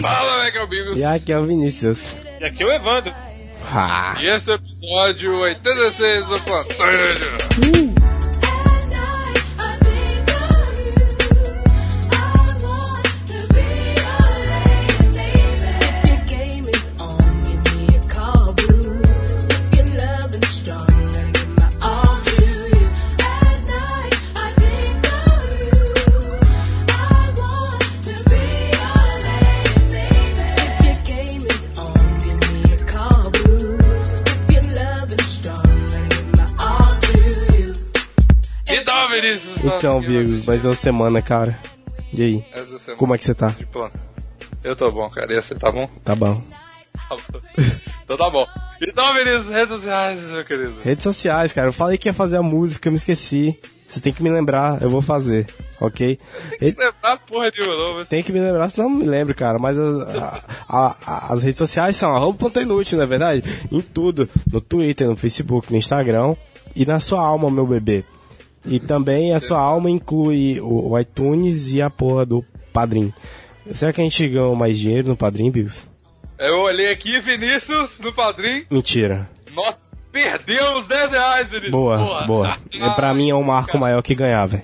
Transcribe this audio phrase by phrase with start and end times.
[0.00, 0.96] Fala, né, que é o Bigos.
[0.98, 2.14] E aqui é o Vinícius.
[2.40, 3.12] E aqui é o Evandro.
[3.72, 7.30] Ah, E esse é o episódio 86 do Plantão Inútil.
[7.68, 7.89] Então,
[39.64, 41.58] então, Bigos, mais uma semana, cara.
[42.12, 42.44] E aí?
[42.54, 43.54] Semana Como é que você tá?
[44.62, 45.32] Eu tô bom, cara.
[45.32, 45.88] E você tá bom?
[46.04, 46.34] Tá bom.
[47.08, 47.40] Tá bom.
[48.04, 48.46] então tá bom.
[48.82, 50.74] Então, Vinícius, redes sociais, meu querido.
[50.82, 51.68] Redes sociais, cara.
[51.68, 53.58] Eu falei que ia fazer a música, eu me esqueci.
[53.88, 55.46] Você tem que me lembrar, eu vou fazer,
[55.80, 56.16] ok?
[56.60, 58.04] Re- Lembrar porra de novo.
[58.04, 59.58] Tem que me lembrar, senão não me lembro, cara.
[59.58, 63.42] Mas a- a- a- as redes sociais são arroba ponto inútil, não é verdade?
[63.70, 64.28] Em tudo.
[64.52, 66.36] No Twitter, no Facebook, no Instagram.
[66.76, 68.04] E na sua alma, meu bebê.
[68.64, 73.12] E também a sua alma inclui o, iTunes e a porra do Padrim.
[73.72, 75.88] Será que a gente ganhou mais dinheiro no Padrim, Bigos?
[76.38, 78.64] Eu olhei aqui, Vinícius, no padrinho.
[78.70, 79.28] Mentira.
[79.52, 79.78] Nossa,
[80.10, 81.72] perdemos 10 reais, Vinícius.
[81.72, 82.26] Boa, Porra.
[82.26, 82.58] boa.
[82.72, 84.62] É, pra mim é um marco maior que ganhar, velho.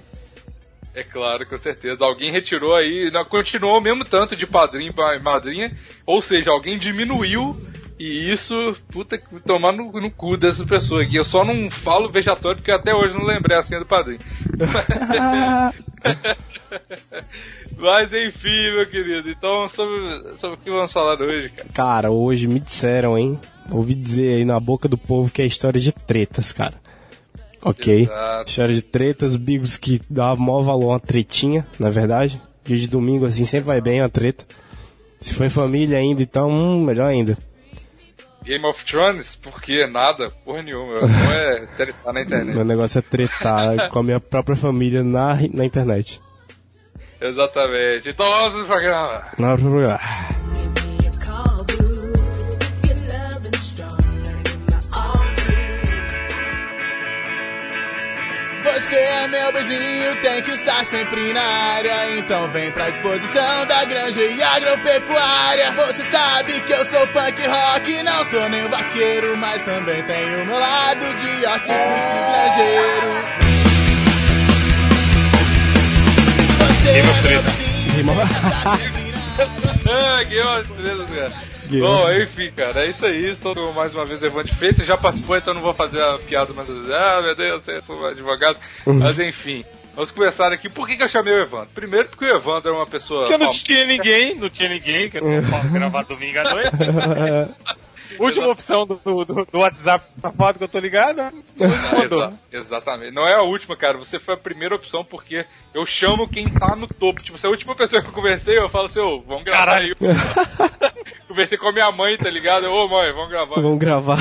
[0.95, 2.03] É claro, com certeza.
[2.07, 5.71] Alguém retirou aí, não, continuou o mesmo tanto de padrinho pra madrinha,
[6.07, 7.55] ou seja, alguém diminuiu
[7.99, 11.17] e isso, puta, que tomar no, no cu dessas pessoas aqui.
[11.17, 14.21] Eu só não falo vejatório porque até hoje não lembrei a senha do padrinho.
[17.79, 19.31] Mas enfim, meu querido.
[19.31, 21.69] Então, sobre, sobre o que vamos falar hoje, cara?
[21.73, 23.39] Cara, hoje me disseram, hein?
[23.71, 26.75] Ouvi dizer aí na boca do povo que é história de tretas, cara.
[27.63, 28.03] Ok?
[28.03, 28.51] Exato.
[28.51, 32.41] História de tretas, bigos que dá maior valor a uma tretinha, na verdade.
[32.63, 34.45] Dia de domingo, assim, sempre vai bem uma treta.
[35.19, 37.39] Se em família ainda, então, hum, melhor ainda.
[38.47, 39.35] Game of Thrones?
[39.35, 39.87] Por quê?
[39.87, 40.31] Nada?
[40.45, 41.01] Porra nenhuma.
[41.01, 42.55] Não é tretar na internet.
[42.55, 46.21] Meu negócio é tretar com a minha própria família na, na internet.
[47.21, 48.09] Exatamente.
[48.11, 49.25] Então vamos pro programa.
[49.37, 50.01] Na programa.
[58.87, 62.19] Você é meu vizinho, tem que estar sempre na área.
[62.19, 65.73] Então vem pra exposição da granja e agropecuária.
[65.73, 70.57] Você sabe que eu sou punk rock, não sou nem vaqueiro, mas também tenho meu
[70.57, 73.09] lado de hortifruti granjeiro.
[77.99, 78.13] É na
[78.71, 78.93] área.
[79.89, 81.56] Ah, Game of Thrones, cara.
[81.81, 83.27] Bom, enfim, cara, é isso aí.
[83.27, 84.87] Estou mais uma vez Evandro Freitas.
[84.87, 86.69] Já participou, então não vou fazer a piada, mas.
[86.71, 88.59] Ah, meu Deus, você foi um advogado.
[88.87, 89.65] Mas enfim.
[89.95, 90.69] Vamos começar aqui.
[90.69, 91.71] Por que, que eu chamei o Evandro?
[91.75, 93.27] Primeiro porque o Evandro é uma pessoa.
[93.27, 96.71] Porque não tinha ninguém, não tinha ninguém, que eu não posso gravar domingo à noite.
[98.19, 101.23] Última opção do, do, do- WhatsApp safado que eu tô ligado.
[101.59, 102.25] Mandou.
[102.25, 103.13] exa- exatamente.
[103.15, 103.97] Não é a última, cara.
[103.99, 105.45] Você foi a primeira opção porque
[105.75, 107.23] eu chamo quem tá no topo.
[107.23, 109.79] Tipo, se é a última pessoa que eu conversei, eu falo assim, ô, vamos gravar
[109.79, 109.95] aí.
[111.29, 112.65] Conversei com a minha mãe, tá ligado?
[112.67, 113.55] Eu, Ô, mãe, vamos gravar.
[113.57, 114.17] Vamos gravar.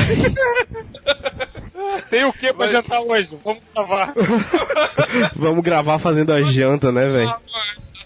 [2.10, 3.38] Tem o que pra jantar hoje?
[3.44, 4.14] Vamos gravar.
[5.36, 7.34] Vamos gravar fazendo a janta, né, velho?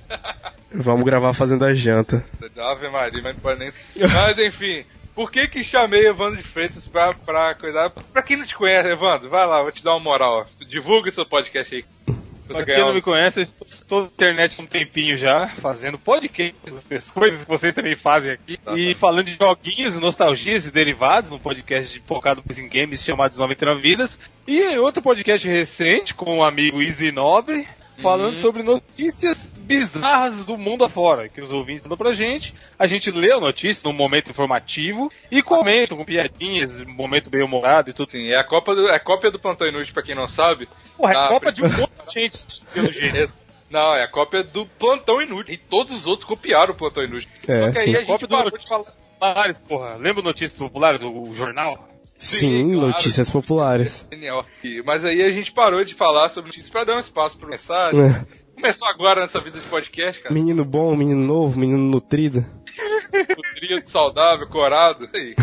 [0.71, 2.23] Vamos gravar fazendo a janta.
[2.57, 3.69] Ave Maria, mas não pode nem.
[3.97, 4.83] Mas enfim,
[5.19, 7.89] por que que chamei Evandro de Freitas pra, pra cuidar?
[7.89, 10.47] Pra quem não te conhece, Evandro, vai lá, vou te dar uma moral.
[10.65, 11.85] Divulga seu podcast aí.
[12.47, 16.55] Pra quem não me conhece, eu estou na internet há um tempinho já, fazendo podcast,
[16.95, 18.55] as coisas que vocês também fazem aqui.
[18.59, 18.99] Tá, e tá.
[19.01, 24.17] falando de joguinhos, nostalgias e derivados, num podcast focado em games chamado 99 Vidas.
[24.47, 28.41] E outro podcast recente com o amigo Easy Nobre, falando Uhum.
[28.41, 32.55] sobre notícias bizarras do mundo afora, que os ouvintes mandam pra gente.
[32.77, 37.43] A gente lê a notícia num momento informativo e comenta com piadinhas, um momento bem
[37.43, 38.11] humorado e tudo.
[38.11, 40.67] Sim, é a Copa do, é a cópia do Plantão Inútil, pra quem não sabe.
[40.97, 42.43] Porra, é Ah, Copa de um monte de gente,
[42.73, 43.31] pelo jeito.
[43.69, 45.53] Não, é a cópia do Plantão Inútil.
[45.53, 47.29] E todos os outros copiaram o Plantão Inútil.
[47.47, 47.95] É, Só que aí sim.
[47.95, 48.85] a gente parou de falar.
[49.19, 49.95] Populares, porra.
[49.97, 51.87] Lembra Notícias Populares, o, o jornal?
[52.17, 52.87] Sim, claro.
[52.87, 54.05] notícias populares.
[54.11, 54.45] Genial.
[54.83, 58.01] Mas aí a gente parou de falar sobre notícias pra dar um espaço pra mensagem.
[58.01, 58.25] É.
[58.59, 60.35] Começou agora nessa vida de podcast, cara.
[60.35, 62.45] Menino bom, menino novo, menino nutrido.
[63.09, 65.07] nutrido, saudável, corado.
[65.13, 65.33] Aí.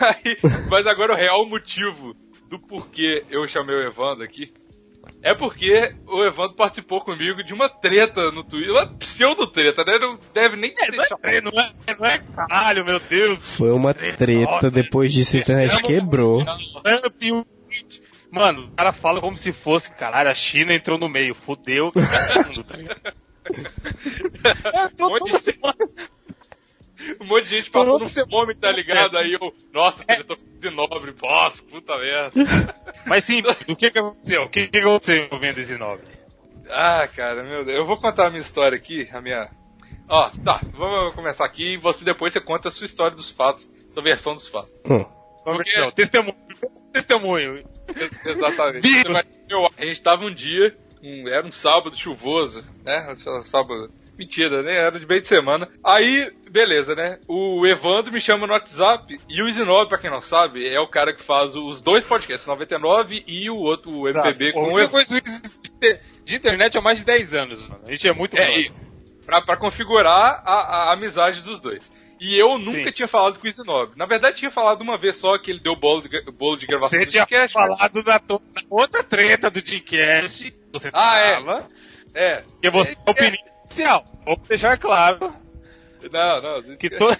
[0.00, 0.38] Aí,
[0.70, 2.14] mas agora o real motivo
[2.48, 4.52] do porquê eu chamei o Evandro aqui
[5.22, 9.98] É porque o Evandro participou comigo de uma treta no Twitter, uma pseudo-treta, né?
[9.98, 13.38] Não deve nem é, não, é, não, é, não é caralho, meu Deus.
[13.40, 16.44] Foi uma treta, depois disso a internet quebrou.
[18.30, 21.92] Mano, o cara fala como se fosse, caralho, a China entrou no meio, fodeu
[22.46, 23.00] mundo, tá ligado?
[24.72, 25.38] é, todo mundo
[27.20, 29.16] um monte de gente passando fome, tá ligado?
[29.16, 30.20] Aí eu, nossa, é.
[30.20, 32.32] eu tô de nobre, bosta, puta merda.
[33.06, 34.42] Mas sim, o que que aconteceu?
[34.42, 36.06] O que que aconteceu vendo esse nobre?
[36.68, 39.50] Ah, cara, meu Deus, eu vou contar a minha história aqui, a minha...
[40.08, 43.68] Ó, tá, vamos começar aqui e você depois você conta a sua história dos fatos,
[43.90, 44.76] sua versão dos fatos.
[44.84, 45.04] Hum.
[45.42, 45.92] Porque...
[45.92, 46.36] Testemunho.
[46.92, 47.64] Testemunho.
[48.24, 48.88] Exatamente.
[49.76, 53.14] a gente tava um dia, um, era um sábado chuvoso, né?
[53.44, 53.90] Sábado
[54.20, 54.74] Mentira, né?
[54.74, 55.66] Era de meio de semana.
[55.82, 57.18] Aí, beleza, né?
[57.26, 60.86] O Evandro me chama no WhatsApp e o Isinob, pra quem não sabe, é o
[60.86, 64.52] cara que faz os dois podcasts, 99 e o outro, o MPB, tá.
[64.52, 65.14] com o conheço
[66.22, 67.80] de internet há mais de 10 anos, mano.
[67.86, 68.70] A gente é muito é, e,
[69.24, 71.90] pra, pra configurar a, a, amizade dos dois.
[72.20, 72.92] E eu nunca Sim.
[72.92, 73.92] tinha falado com o Isinob.
[73.96, 76.98] Na verdade, tinha falado uma vez só que ele deu bolo de, bolo de gravação
[76.98, 78.04] Você tinha Dreamcast, falado mas...
[78.04, 80.54] na, na, outra treta do Dreamcast.
[80.70, 81.68] Você ah, tava.
[82.12, 82.32] É.
[82.32, 82.36] É.
[82.42, 84.04] Porque você é, opinião especial.
[84.26, 85.34] Vou deixar claro.
[86.12, 86.76] Não, não.
[86.76, 86.98] Que to...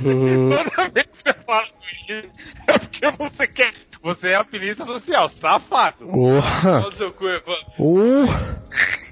[0.00, 2.30] toda vez que você fala com ele,
[2.66, 3.74] é porque você quer.
[4.02, 6.06] Você é apelista social, safado.
[6.06, 6.78] Porra.
[6.78, 7.66] Olha o seu cu, Evandro.
[7.78, 8.26] Uh.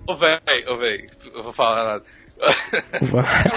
[0.07, 2.05] Ô, véi, ô, véi, eu vou falar nada.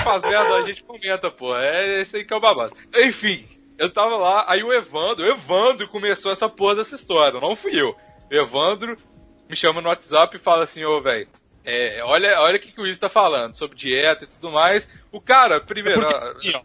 [0.03, 1.55] Faz merda, a gente comenta, pô.
[1.55, 2.75] É esse aí que é o babado.
[2.95, 3.45] Enfim,
[3.77, 7.79] eu tava lá, aí o Evandro, o Evandro começou essa porra dessa história, não fui
[7.79, 7.95] eu.
[8.31, 8.97] O Evandro
[9.49, 11.27] me chama no WhatsApp e fala assim, ô, velho,
[11.63, 14.87] é, olha, olha o que, que o Wiz tá falando sobre dieta e tudo mais.
[15.11, 16.01] O cara, primeiro.
[16.01, 16.61] É porque, ó,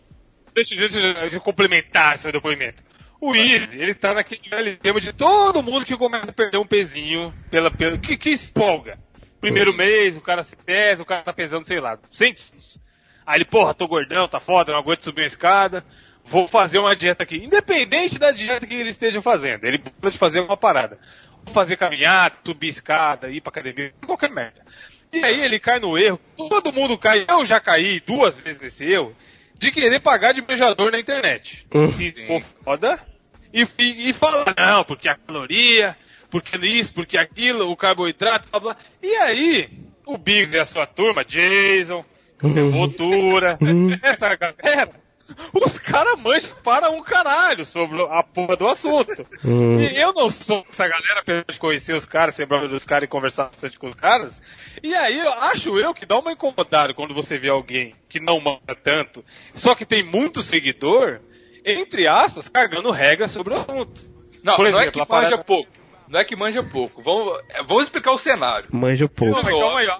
[0.54, 2.82] deixa, deixa, deixa eu complementar seu depoimento.
[3.20, 6.66] O Wiz, ele tá naquele velho tema de todo mundo que começa a perder um
[6.66, 8.98] pezinho pela, pela que, que espolga.
[9.42, 12.78] Primeiro mês, o cara se pesa, o cara tá pesando, sei lá, 100 quilos.
[13.26, 15.84] Aí ele, porra, tô gordão, tá foda, não aguento subir uma escada,
[16.24, 17.38] vou fazer uma dieta aqui.
[17.38, 20.96] Independente da dieta que ele esteja fazendo, ele pode fazer uma parada.
[21.44, 24.62] Vou fazer caminhada, subir escada, ir pra academia, qualquer merda.
[25.12, 28.84] E aí ele cai no erro, todo mundo cai, eu já caí duas vezes nesse
[28.84, 29.12] erro,
[29.58, 31.66] de querer pagar de beijador na internet.
[31.74, 31.90] Uhum.
[31.90, 33.04] Se for foda,
[33.52, 35.96] e, e, e falar, não, porque a caloria,
[36.32, 38.76] porque isso, porque aquilo, o carboidrato, blá blá.
[39.02, 39.68] E aí,
[40.06, 42.02] o Biggs e a sua turma, Jason,
[42.42, 43.90] Devotura, uhum.
[44.02, 44.90] essa galera,
[45.52, 49.26] os caras mancham para um caralho sobre a porra do assunto.
[49.44, 49.78] Hum.
[49.78, 53.04] E eu não sou essa galera, apesar de conhecer os caras, ser brother dos caras
[53.04, 54.42] e conversar bastante com os caras.
[54.82, 58.40] E aí, eu acho eu que dá uma incomodada quando você vê alguém que não
[58.40, 61.20] manda tanto, só que tem muito seguidor,
[61.62, 64.02] entre aspas, cargando regras sobre o assunto.
[64.42, 65.44] Não, Por exemplo, não é que manja parada...
[65.44, 65.81] pouco.
[66.12, 67.00] Não é que manja pouco.
[67.00, 68.68] Vamos, vamos explicar o cenário.
[68.70, 69.34] Manja pouco.
[69.34, 69.98] Não, calma aí, ó.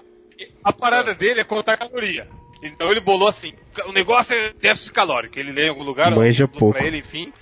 [0.63, 2.29] A parada dele é contar caloria.
[2.61, 3.53] Então ele bolou assim,
[3.87, 5.39] o negócio é déficit calórico.
[5.39, 6.77] Ele lê em algum lugar, Manja pouco.
[6.77, 7.33] pra ele, enfim,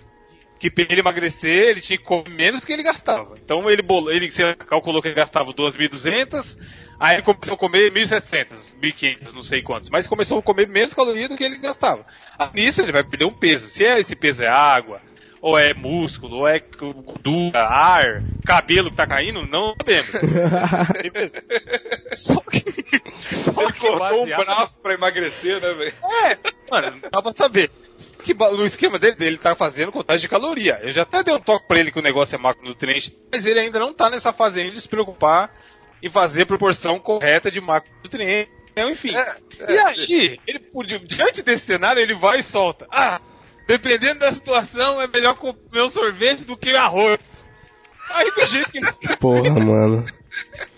[0.58, 3.36] que pra ele emagrecer, ele tinha que comer menos do que ele gastava.
[3.44, 4.30] Então ele bolou, ele
[4.66, 6.58] calculou que ele gastava 2.200,
[6.98, 8.48] aí ele começou a comer 1.700,
[8.82, 12.06] 1.500, não sei quantos, mas começou a comer menos calorias do que ele gastava.
[12.54, 13.70] Nisso ele vai perder um peso.
[13.70, 15.02] Se é, esse peso é água,
[15.42, 20.12] ou é músculo, ou é gordura, ar, cabelo que tá caindo, não sabemos.
[22.16, 22.62] só que.
[23.36, 25.94] Só Ele que cortou um braço pra emagrecer, né, velho?
[26.26, 26.38] É,
[26.70, 27.72] mano, não dá pra saber.
[28.24, 30.80] Que no esquema dele, ele tá fazendo contagem de caloria.
[30.84, 33.60] Eu já até dei um toque pra ele que o negócio é macronutriente, mas ele
[33.60, 35.52] ainda não tá nessa fase de se preocupar
[36.04, 38.52] em fazer proporção correta de macronutriente.
[38.76, 39.16] Enfim.
[39.16, 40.62] É, é, e aí, ele,
[41.06, 42.88] diante desse cenário, ele vai e solta.
[42.90, 43.20] Ah,
[43.72, 47.48] Dependendo da situação, é melhor comer um sorvete do que arroz.
[48.10, 50.06] Aí do jeito que Porra, mano.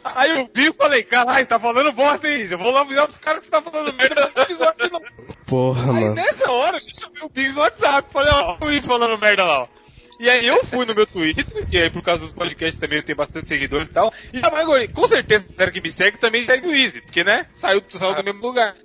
[0.03, 2.47] Aí eu vi e falei, caralho, tá falando bosta aí.
[2.51, 5.01] Eu vou lá avisar pros caras que tá falando merda no não.
[5.47, 6.13] Porra, aí, mano.
[6.13, 8.13] nessa hora, a gente chamei o Biggs no WhatsApp.
[8.13, 9.67] Falei, ó, o Luiz falando merda lá, ó.
[10.19, 13.03] E aí eu fui no meu Twitter, que aí por causa dos podcasts também eu
[13.03, 14.13] tenho bastante seguidores e tal.
[14.31, 17.23] E a maioria, com certeza, a galera que me segue também segue o Easy, porque
[17.23, 18.21] né, saiu, saiu ah.
[18.21, 18.75] do mesmo lugar.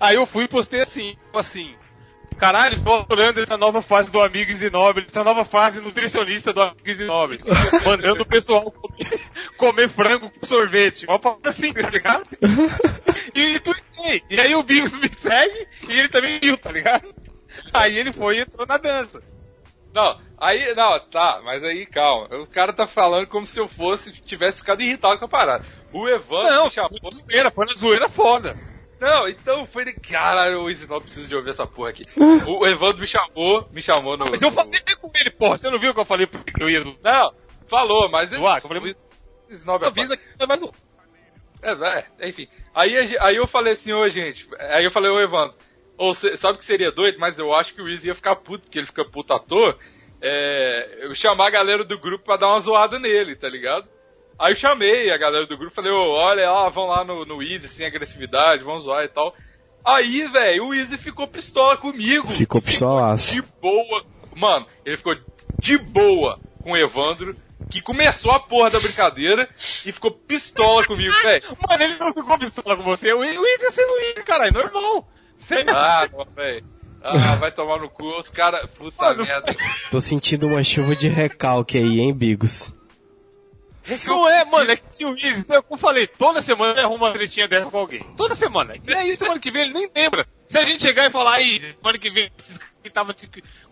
[0.00, 1.74] Aí eu fui e postei assim, assim,
[2.38, 6.62] Caralho, estou adorando essa nova fase do Amigos e Nobres, essa nova fase nutricionista do
[6.62, 7.42] Amigos e Nobres.
[7.84, 9.20] Mandando o pessoal comer,
[9.56, 11.06] comer frango com sorvete.
[11.06, 12.22] Uma palavra assim, tá ligado?
[13.34, 14.22] E, tuitei.
[14.30, 17.14] E aí o Bigos me segue e ele também viu, tá ligado?
[17.72, 19.22] Aí ele foi e entrou na dança.
[19.92, 22.28] Não, aí, não, tá, mas aí calma.
[22.36, 25.64] O cara tá falando como se eu fosse, tivesse ficado irritado com a parada.
[25.92, 26.90] O Evandro não, chamou.
[26.90, 28.56] Foi na zoeira, foi na zoeira foda.
[29.00, 29.94] Não, então foi de.
[29.94, 32.02] Caralho, o não precisa de ouvir essa porra aqui.
[32.46, 34.26] O Evandro me chamou, me chamou no.
[34.30, 35.56] Mas eu falei com ele, porra.
[35.56, 36.84] Você não viu que eu falei que eu ia.
[37.02, 37.34] Não,
[37.66, 38.42] falou, mas ele.
[38.42, 38.94] Uá, falei...
[39.48, 40.70] Snob à Avisa que é mais um.
[41.62, 41.72] É,
[42.22, 42.46] é, enfim.
[42.74, 44.48] Aí, aí eu falei assim, ô gente.
[44.58, 45.56] Aí eu falei, ô Evandro,
[45.96, 48.64] ou cê- sabe que seria doido, mas eu acho que o Easy ia ficar puto,
[48.64, 49.76] porque ele fica puto à toa.
[50.22, 53.88] É, eu chamar a galera do grupo pra dar uma zoada nele, tá ligado?
[54.40, 57.42] Aí eu chamei a galera do grupo, falei, ô, olha lá, vão lá no, no
[57.42, 59.34] Easy sem agressividade, vão zoar e tal.
[59.84, 62.26] Aí, velho, o Easy ficou pistola comigo.
[62.28, 63.34] Ficou pistolaço.
[63.34, 64.02] De boa.
[64.34, 65.14] Mano, ele ficou
[65.58, 67.36] de boa com o Evandro,
[67.68, 71.42] que começou a porra da brincadeira e ficou pistola comigo, velho.
[71.68, 73.12] Mano, ele não ficou pistola com você.
[73.12, 75.06] O ia ser o Wiz, caralho, normal.
[75.36, 76.64] Sem Ah, velho.
[77.02, 78.64] Ah, vai tomar no cu, os caras.
[78.70, 79.24] Puta Mano.
[79.24, 79.54] merda.
[79.90, 82.72] Tô sentindo uma chuva de recalque aí, hein, Bigos?
[84.06, 87.48] Não é, mano, é que o Wiz, eu falei, toda semana ele arruma uma tretinha
[87.48, 88.02] dessa com alguém.
[88.16, 88.74] Toda semana.
[88.86, 90.26] E aí, semana que vem ele nem lembra.
[90.48, 93.14] Se a gente chegar e falar, aí, semana que vem, esses caras que tava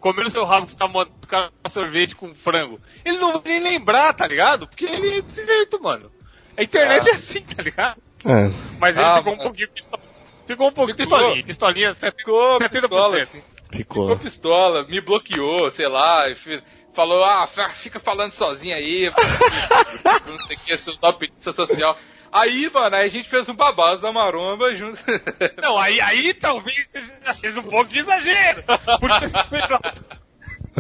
[0.01, 2.81] comendo seu rabo, que tava mandando sorvete com frango.
[3.05, 4.67] Ele não vai nem lembrar, tá ligado?
[4.69, 6.11] Porque ele é desse jeito, mano.
[6.57, 7.13] A internet Ah.
[7.13, 8.01] é assim, tá ligado?
[8.25, 8.51] É.
[8.79, 10.03] Mas ele Ah, ficou um pouquinho pistola.
[10.47, 11.19] Ficou um pouquinho Ficou.
[11.19, 11.45] pistolinha.
[11.45, 12.17] Pistolinha, 70%.
[12.17, 13.43] Ficou pistola, assim.
[13.71, 14.03] Ficou.
[14.09, 16.63] Ficou pistola, me bloqueou, sei lá, e fi-
[16.99, 19.05] falou, ah, fica falando sozinho aí,
[20.27, 21.97] não sei o que, seus preguiça social.
[22.33, 24.99] Aí, mano, aí a gente fez um babado da maromba junto.
[25.63, 27.01] Não, aí, aí talvez você
[27.41, 28.65] fez um pouco de exagero.
[28.99, 29.27] Porque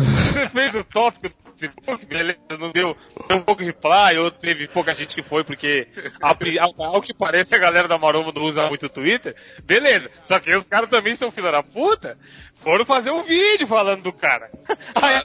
[0.00, 2.96] você fez, o- tópico do Facebook, beleza, não deu,
[3.28, 5.88] deu um pouco de reply, ou teve pouca gente que foi, porque
[6.20, 9.34] a pri- ao, ao que parece a galera da Maromba não usa muito o Twitter,
[9.64, 10.10] beleza.
[10.22, 12.16] Só que os caras também são filha da puta,
[12.54, 14.50] foram fazer um vídeo falando do cara.
[14.94, 15.22] Aí,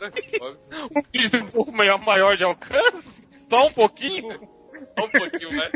[0.96, 4.30] um vídeo tem um pouco maior, maior de alcance, só um pouquinho.
[4.98, 5.72] Só um pouquinho mais.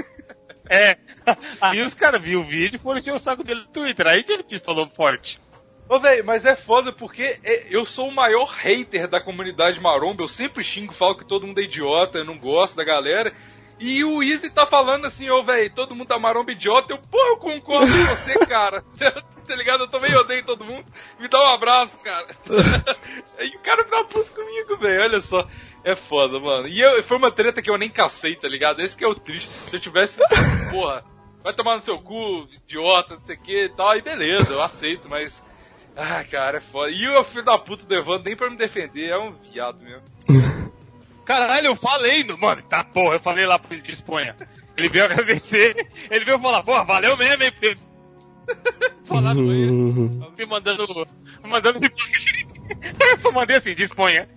[0.70, 0.98] É.
[1.62, 4.06] Aí os caras viram o vídeo e foram encher o saco dele no Twitter.
[4.08, 5.40] Aí que ele pistolou forte.
[5.90, 10.24] Ô, velho, mas é foda porque é- eu sou o maior hater da comunidade maromba.
[10.24, 13.32] Eu sempre xingo, falo que todo mundo é idiota, eu não gosto da galera.
[13.80, 16.94] E o Easy tá falando assim, ô, velho, todo mundo da maromba idiota.
[16.94, 18.84] Eu, pô, eu concordo com você, cara.
[19.48, 19.84] tá ligado?
[19.84, 20.86] Eu também odeio todo mundo.
[21.20, 22.28] Me dá um abraço, cara.
[23.40, 25.04] e o cara tá puto comigo, velho.
[25.04, 25.48] Olha só.
[25.84, 26.68] É foda, mano.
[26.68, 28.82] E eu, foi uma treta que eu nem cacei, tá ligado?
[28.82, 29.48] Esse que é o triste.
[29.48, 30.20] Se eu tivesse,
[30.70, 31.06] porra,
[31.44, 33.90] vai tomar no seu cu, idiota, não sei o que e tal.
[33.90, 35.42] Aí beleza, eu aceito, mas.
[35.98, 36.92] Ah, cara, é foda.
[36.92, 40.04] E o filho da puta do Evandro nem pra me defender, é um viado mesmo.
[41.26, 44.36] Caralho, eu falei, no- mano, tá porra, eu falei lá pra ele de Espanha.
[44.78, 47.52] Ele veio agradecer, ele veio falar, porra, valeu mesmo, hein?
[47.60, 47.78] Pe-
[49.04, 50.32] Falar com ele, Uhum.
[50.38, 51.08] me mandando,
[51.46, 51.90] mandando de
[53.12, 54.30] Eu só mandei assim, de Espanha.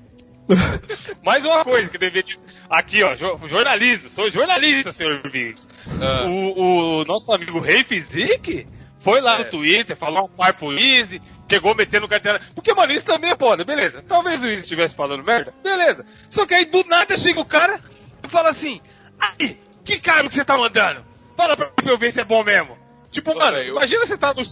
[1.24, 2.46] Mais uma coisa que deveria dizer.
[2.68, 5.68] Aqui, ó, jo- jornalismo, sou jornalista, senhor Vigos.
[6.00, 6.26] Ah.
[6.26, 8.66] O, o nosso amigo Rei Fizik
[8.98, 9.38] foi lá É.
[9.38, 11.20] no Twitter, falou um par pro Easy,
[11.50, 12.40] chegou metendo carteira.
[12.54, 14.02] Porque, mano, isso também é foda, beleza.
[14.06, 16.06] Talvez o Easy estivesse falando merda, beleza.
[16.30, 17.80] Só que aí do nada chega o cara
[18.24, 18.80] e fala assim:
[19.18, 21.04] Aí, que cargo que você tá mandando?
[21.36, 22.78] Fala pra eu ver se é bom mesmo.
[23.10, 24.42] Tipo, Pô, mano, eu- imagina você tá no.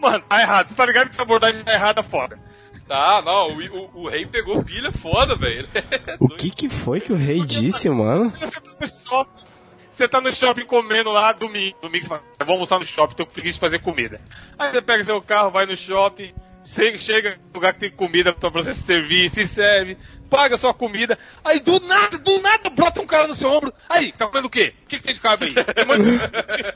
[0.00, 0.68] Mano, tá errado.
[0.68, 2.38] Você tá ligado que essa abordagem tá errada, foda.
[2.88, 5.68] Tá, não, o, o, o rei pegou pilha foda, velho.
[5.74, 8.30] É O que que foi que o rei disse, mano?
[8.30, 9.44] Você tá no shopping,
[10.02, 13.14] você tá no shopping comendo lá domingo, domingo você fala, "Eu vou almoçar no shopping,
[13.14, 14.20] tô com preguiça de fazer comida.
[14.58, 18.32] Aí você pega seu carro, vai no shopping, chega, chega no lugar que tem comida
[18.32, 19.96] pra você se servir, se serve,
[20.28, 24.10] paga sua comida, aí do nada, do nada brota um cara no seu ombro, aí,
[24.12, 24.74] tá comendo o quê?
[24.82, 25.54] O que, que tem de carbo aí?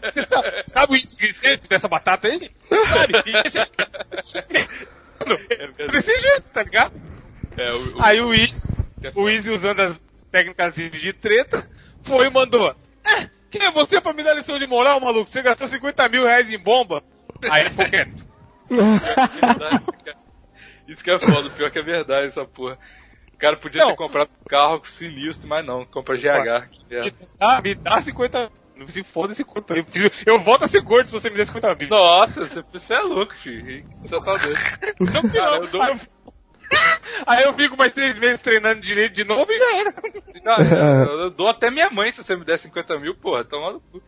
[0.02, 2.50] Você, sabe, sabe o glicêmico dessa batata aí?
[2.92, 3.14] Sabe?
[5.50, 7.00] É Desse jeito, tá ligado?
[7.56, 8.68] É, o, o, Aí o Easy,
[9.14, 11.68] o Easy usando as técnicas de treta,
[12.02, 12.72] foi e mandou.
[13.06, 15.28] É, quem é você pra me dar lição de moral, maluco?
[15.30, 17.02] Você gastou 50 mil reais em bomba?
[17.50, 18.26] Aí ele ficou quieto.
[20.88, 22.78] Isso que é foda, o pior que é verdade essa porra.
[23.32, 23.90] O cara podia Não.
[23.90, 26.68] ter comprado um carro sinistro, mas não, compra GH.
[26.70, 29.84] que Me dá, me dá 50 Não se foda esse quanto aí.
[30.24, 31.88] Eu volto a ser gordo se você me der 50 mil.
[31.88, 33.84] Nossa, você, você é louco, filho.
[33.96, 35.12] Você tá doido.
[35.12, 35.54] Não, não.
[35.56, 35.96] eu dou-
[37.26, 39.94] Aí eu- fico mais seis meses treinando direito de novo e já era.
[41.08, 43.80] Eu, eu dou até minha mãe se você me der 50 mil, porra, toma no
[43.80, 44.02] cu.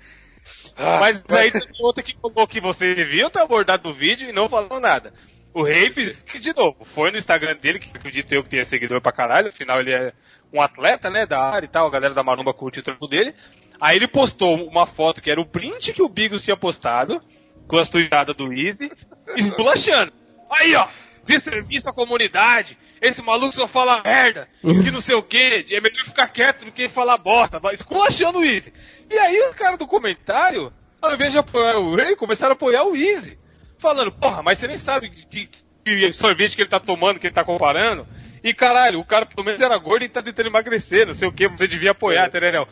[0.76, 4.32] Ah, Mas aí tem outra que falou que você devia ter abordado o vídeo e
[4.32, 5.12] não falou nada.
[5.52, 8.64] O Rei fez, que de novo, foi no Instagram dele, que acredito eu que tenha
[8.64, 10.12] seguidor pra caralho, afinal ele é
[10.52, 13.34] um atleta, né, da área e tal, a galera da Marumba curte o trampo dele.
[13.80, 17.22] Aí ele postou uma foto que era o print que o Bigos tinha postado,
[17.66, 18.90] com as tuitadas do Easy,
[19.37, 20.12] esculachando.
[20.50, 20.87] Aí, ó,
[21.28, 25.80] de serviço à comunidade, esse maluco só fala merda, que não sei o que, é
[25.80, 28.73] melhor ficar quieto do que falar bosta, esculachando o Easy.
[29.11, 32.85] E aí os caras do comentário, ao invés de apoiar o Rei, começaram a apoiar
[32.85, 33.38] o Easy.
[33.78, 35.49] Falando, porra, mas você nem sabe que,
[35.85, 38.06] que sorvete que ele tá tomando, que ele tá comparando.
[38.42, 41.32] E caralho, o cara pelo menos era gordo e tá tentando emagrecer, não sei o
[41.32, 42.28] que, você devia apoiar, É.
[42.28, 42.66] Tererel.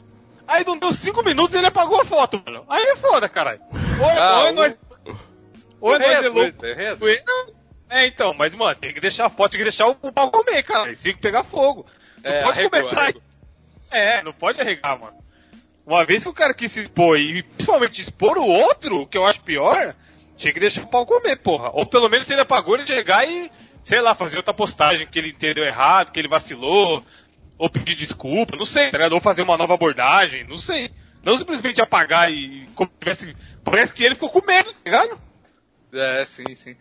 [0.49, 2.65] Aí não deu cinco minutos ele apagou a foto, mano.
[2.69, 3.61] Aí é foda, caralho.
[4.01, 4.81] Ou, Ah, ou é o- nós.
[5.81, 6.67] Ou é nós é louco.
[6.67, 7.05] é reto.
[7.89, 10.63] É, então, mas, mano, tem que deixar a foto, tem que deixar o pau comer,
[10.63, 10.95] cara.
[10.97, 11.87] Tem que pegar fogo.
[12.23, 13.01] Não É, pode arregou, começar.
[13.03, 13.23] arregou.
[13.91, 15.17] É, não pode arregar, mano.
[15.87, 19.25] Uma vez que o cara quis se expor e principalmente expor o outro, que eu
[19.25, 19.95] acho pior,
[20.37, 21.71] tinha que deixar o pau comer, porra.
[21.73, 23.49] Ou pelo menos se ele apagou, ele chegar e,
[23.85, 27.05] sei lá, fazer outra postagem que ele entendeu errado, que ele vacilou,
[27.57, 29.13] ou pedir desculpa, não sei, tá ligado?
[29.13, 30.91] Ou fazer uma nova abordagem, não sei.
[31.23, 33.37] Não simplesmente apagar e como se tivesse.
[33.65, 35.21] Parece que ele ficou com medo, tá ligado?
[35.93, 36.77] É, sim, sim.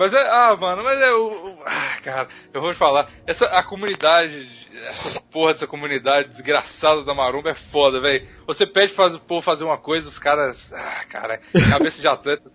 [0.00, 1.58] Mas é, ah, mano, mas é o.
[1.62, 3.06] Ah, cara, eu vou te falar.
[3.26, 4.48] Essa, a comunidade,
[4.88, 8.26] essa porra dessa comunidade desgraçada da Marumba é foda, velho.
[8.46, 10.72] Você pede para o povo fazer uma coisa, os caras.
[10.72, 11.38] Ah, cara,
[11.68, 12.50] cabeça de atleta,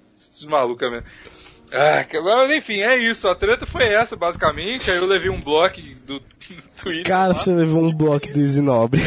[0.48, 1.06] malucos mesmo.
[1.72, 3.30] Ah, mas enfim, é isso.
[3.30, 4.90] A treta foi essa, basicamente.
[4.90, 6.18] Aí eu levei um bloco do,
[6.50, 7.06] do Twitter.
[7.06, 7.34] Cara, lá.
[7.36, 9.04] você levou um bloco do Zinobre.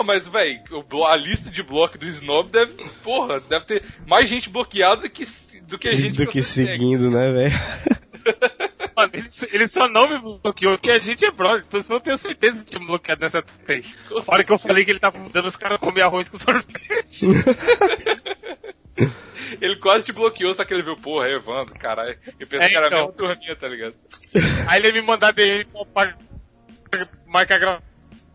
[0.00, 0.60] Não, mas, velho,
[1.06, 2.72] a lista de bloco do Snob deve.
[3.02, 5.26] Porra, deve ter mais gente bloqueada que,
[5.70, 7.54] do que gente do que seguindo, né, velho?
[8.96, 12.18] Mano, ele, ele só não me bloqueou porque a gente é brother, então eu tenho
[12.18, 13.84] certeza que tinha me bloqueado nessa treta aí.
[14.28, 17.26] A hora que eu falei que ele tava dando os caras comer arroz com sorvete.
[19.60, 22.16] Ele quase te bloqueou, só que ele viu, porra, é Evandro, caralho.
[22.38, 23.06] Eu pensei É, que era a então.
[23.06, 23.94] mesma turminha, tá ligado?
[24.68, 26.14] Aí ele me mandar DM pra
[27.26, 27.82] marcar gravação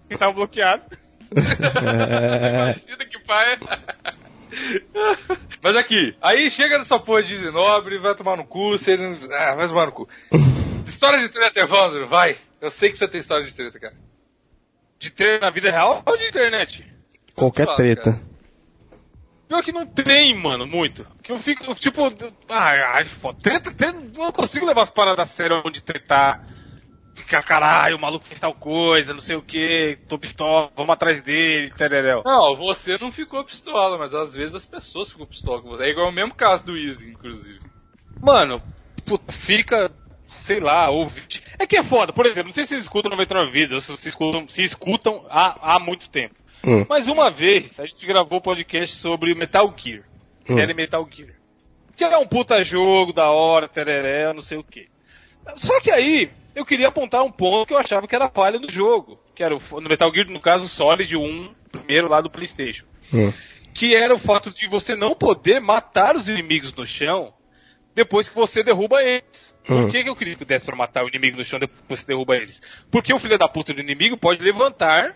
[0.10, 0.84] que tava bloqueado.
[1.32, 3.58] Imagina que pai.
[5.62, 9.18] Mas aqui, aí chega nessa porra de Zinobre, vai tomar no cu, você não.
[9.32, 10.10] Ah, vai tomar no cu.
[10.86, 12.36] História de treta, Evandro, vai.
[12.62, 13.96] Eu sei que você tem história de treta, cara.
[15.00, 16.86] De treino na vida real ou de internet?
[17.36, 18.12] Qualquer Fala, treta.
[18.14, 18.36] cara.
[19.48, 21.06] Pior que não tem, mano, muito.
[21.22, 22.02] Que eu fico, tipo,
[22.50, 23.38] ai, ai, foda.
[23.42, 26.48] Treta, treta, eu não consigo levar as paradas a sério onde tretar.
[27.26, 31.22] Ficar, caralho, o maluco fez tal coisa, não sei o que, tô pistola, vamos atrás
[31.22, 32.22] dele, tereréu.
[32.24, 35.86] Não, você não ficou pistola, mas às vezes as pessoas ficam pistola com você.
[35.86, 37.60] É igual o mesmo caso do Easy, inclusive.
[38.22, 38.62] Mano,
[39.04, 39.92] puta, fica,
[40.28, 41.42] sei lá, ouvinte.
[41.58, 43.88] É que é foda, por exemplo, não sei se vocês escutam 99 vídeos, ou se
[43.88, 46.36] vocês escutam, se escutam há, há muito tempo.
[46.64, 46.86] Hum.
[46.88, 50.04] Mas uma vez, a gente gravou podcast sobre Metal Gear.
[50.44, 51.34] Série Metal Gear.
[51.96, 54.88] Que é um puta jogo, da hora, tereré, não sei o que.
[55.56, 58.72] Só que aí, eu queria apontar um ponto que eu achava que era falha no
[58.72, 59.20] jogo.
[59.36, 62.86] Que era o, no Metal Gear, no caso, o Solid 1, primeiro lá do Playstation.
[63.14, 63.32] Hum.
[63.74, 67.34] Que era o fato de você não poder matar os inimigos no chão
[67.94, 69.54] depois que você derruba eles.
[69.66, 69.90] Por Hum.
[69.90, 72.06] que, que eu queria que desse pra matar o inimigo no chão depois que você
[72.06, 72.62] derruba eles?
[72.90, 75.16] Porque o filho da puta do inimigo pode levantar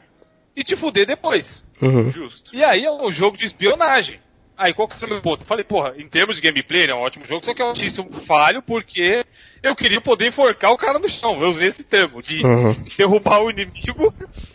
[0.56, 1.64] e te fuder depois.
[1.82, 2.10] Uhum.
[2.10, 2.54] Justo.
[2.56, 4.20] E aí é um jogo de espionagem.
[4.60, 5.46] Aí qual que é o meu ponto?
[5.46, 7.88] Falei, porra, em termos de gameplay, ele é um ótimo jogo, só que eu achei
[7.88, 9.26] isso falho porque
[9.64, 11.42] eu queria poder enforcar o cara no chão.
[11.42, 12.74] Eu usei esse termo, de Uhum.
[12.98, 14.14] derrubar o inimigo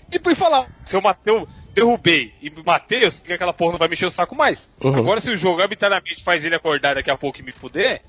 [0.09, 3.73] e depois falar, se eu, matei, eu derrubei e matei, eu sei que aquela porra
[3.73, 4.69] não vai mexer o saco mais.
[4.83, 4.95] Uhum.
[4.95, 8.03] Agora se o jogo arbitrariamente faz ele acordar daqui a pouco e me fuder,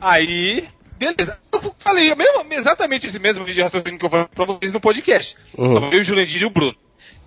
[0.00, 0.68] aí...
[0.98, 1.38] Beleza.
[1.52, 4.80] Eu falei mesmo, exatamente esse mesmo vídeo de raciocínio que eu falei pra vocês no
[4.80, 5.36] podcast.
[5.56, 5.92] Uhum.
[5.92, 6.76] Eu, o Jurandir e o Bruno.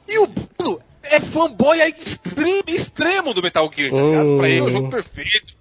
[0.08, 4.38] E o Bruno é fanboy aí extremo, extremo do Metal Gear, tá ligado?
[4.38, 5.54] Pra ele é um jogo perfeito,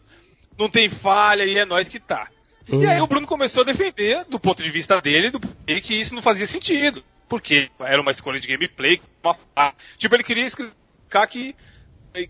[0.58, 2.28] não tem falha e é nós que tá.
[2.68, 6.14] E aí o Bruno começou a defender, do ponto de vista dele, do que isso
[6.14, 7.04] não fazia sentido.
[7.28, 11.54] Porque era uma escolha de gameplay, uma Tipo, ele queria explicar que,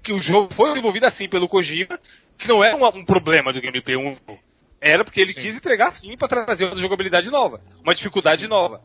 [0.02, 2.00] que o jogo foi desenvolvido assim pelo Kojima,
[2.36, 4.16] que não era um, um problema do gameplay 1.
[4.80, 8.82] Era porque ele quis entregar sim pra trazer uma jogabilidade nova, uma dificuldade nova.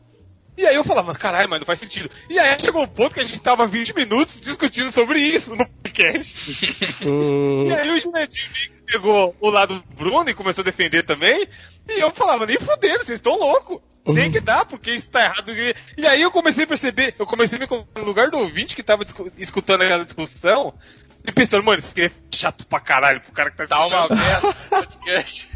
[0.56, 2.10] E aí eu falava, caralho, mas não faz sentido.
[2.28, 5.66] E aí chegou um ponto que a gente tava 20 minutos discutindo sobre isso no
[5.66, 6.66] podcast.
[7.00, 11.46] E aí o Jurandir pegou o lado do Bruno e começou a defender também.
[11.88, 13.80] E eu falava, nem fudendo, vocês estão loucos.
[14.04, 15.52] Tem que dar, porque isso tá errado.
[15.96, 18.74] E aí eu comecei a perceber, eu comecei a me colocar no lugar do ouvinte
[18.74, 19.04] que tava
[19.38, 20.74] escutando aquela discussão.
[21.26, 23.96] E pensando, mano, isso aqui é chato pra caralho pro cara que tá Tá uma
[23.98, 24.18] escutando.
[24.18, 25.48] merda podcast.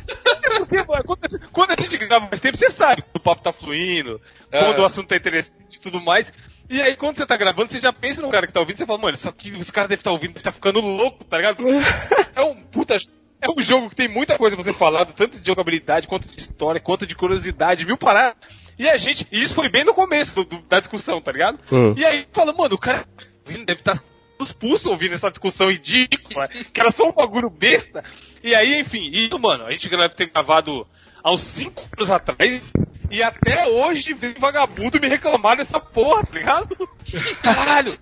[0.59, 3.53] Porque, mano, quando, quando a gente grava mais tempo, você sabe quando o papo tá
[3.53, 4.21] fluindo,
[4.53, 4.59] É.
[4.63, 6.33] quando o assunto tá interessante e tudo mais.
[6.69, 8.87] E aí, quando você tá gravando, você já pensa no cara que tá ouvindo, você
[8.87, 11.63] fala, mano, isso aqui os caras devem estar ouvindo, deve estar ficando louco, tá ligado?
[12.37, 12.97] É um puta.
[13.41, 16.39] É um jogo que tem muita coisa pra ser falado, tanto de jogabilidade, quanto de
[16.39, 18.37] história, quanto de curiosidade, mil paradas.
[18.79, 21.59] E a gente, e isso foi bem no começo do- do- da discussão, tá ligado?
[21.71, 21.95] Hum.
[21.97, 23.07] E aí fala, mano, o cara
[23.47, 24.03] ouvindo deve estar
[24.39, 28.05] os pulsos ouvindo essa discussão ridícula, que era só um bagulho besta.
[28.43, 30.87] E aí, enfim, isso, mano, a gente deve ter gravado
[31.23, 32.63] há uns 5 anos atrás.
[33.11, 36.89] E até hoje vem vagabundo me reclamar dessa porra, tá ligado?
[37.43, 37.99] Caralho!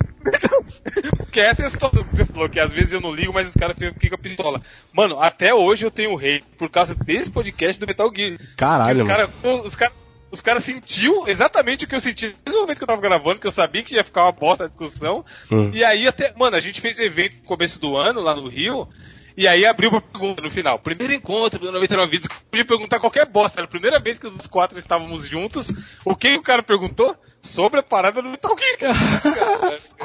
[1.17, 3.49] Porque essa é a situação que você falou, que às vezes eu não ligo, mas
[3.49, 4.63] os caras ficam ficam pistola.
[4.93, 8.39] Mano, até hoje eu tenho rei por causa desse podcast do Metal Gear.
[8.57, 9.31] Caralho, os caras
[9.65, 9.93] os cara
[10.33, 13.47] Os caras sentiu exatamente o que eu senti no momento que eu tava gravando, que
[13.47, 15.23] eu sabia que ia ficar uma bosta a discussão.
[15.51, 15.71] Hum.
[15.75, 18.89] E aí até, mano, a gente fez evento no começo do ano lá no Rio.
[19.37, 20.79] E aí abriu uma pergunta no final.
[20.79, 23.61] Primeiro encontro do 99 vídeos, podia perguntar qualquer bosta.
[23.61, 25.71] Era a primeira vez que os quatro estávamos juntos.
[26.05, 27.15] O que o cara perguntou?
[27.43, 28.95] Sobre a parada do Metal Gear.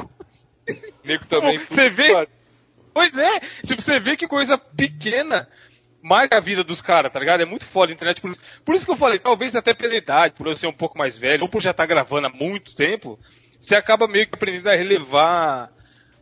[1.04, 1.58] Nego também.
[1.58, 2.28] Você vê?
[2.92, 5.48] Pois é, tipo, você vê que coisa pequena
[6.02, 7.40] marca a vida dos caras, tá ligado?
[7.40, 8.20] É muito foda a internet.
[8.20, 10.72] Por isso, por isso que eu falei, talvez até pela idade, por eu ser um
[10.72, 13.18] pouco mais velho, ou por já estar gravando há muito tempo,
[13.60, 15.70] você acaba meio que aprendendo a relevar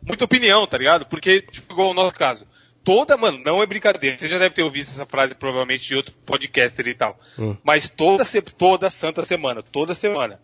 [0.01, 1.05] muita opinião, tá ligado?
[1.05, 2.47] Porque, tipo, igual o nosso caso.
[2.83, 4.17] Toda, mano, não é brincadeira.
[4.17, 7.19] Você já deve ter ouvido essa frase provavelmente de outro podcaster e tal.
[7.37, 7.57] Hum.
[7.63, 8.23] Mas toda,
[8.57, 10.39] toda santa semana, toda semana,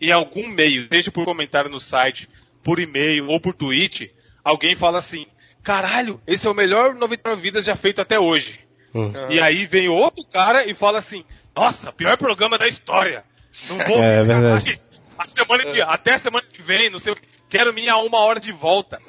[0.00, 2.28] em algum meio, seja por comentário no site,
[2.62, 5.26] por e-mail ou por tweet, alguém fala assim:
[5.62, 8.67] caralho, esse é o melhor 99 Vidas já feito até hoje.
[8.94, 9.12] Hum.
[9.28, 11.24] E aí vem outro cara e fala assim:
[11.54, 13.24] nossa, pior programa da história.
[13.68, 14.64] Não vou É, ver verdade.
[14.64, 14.88] mais.
[15.18, 17.26] A semana que, até a semana que vem, não sei o que.
[17.48, 18.98] Quero minha uma hora de volta.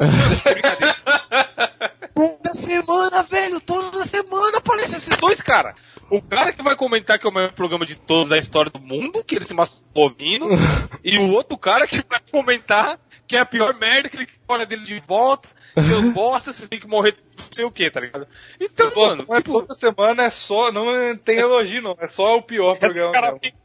[2.13, 5.75] Toda semana, velho, toda semana aparece esses dois caras.
[6.09, 8.79] O cara que vai comentar que é o melhor programa de todos da história do
[8.79, 10.47] mundo, que ele se masturbou ouvindo,
[11.03, 14.33] e o outro cara que vai comentar que é a pior merda, que ele quer
[14.47, 17.89] a hora dele de volta, seus bosta, vocês têm que morrer, não sei o que,
[17.89, 18.27] tá ligado?
[18.59, 20.71] Então, Pô, mano, é tipo, toda semana, é só.
[20.71, 21.97] Não tem elogio, não.
[21.99, 23.39] É só o pior esses programa.
[23.41, 23.57] mesmo.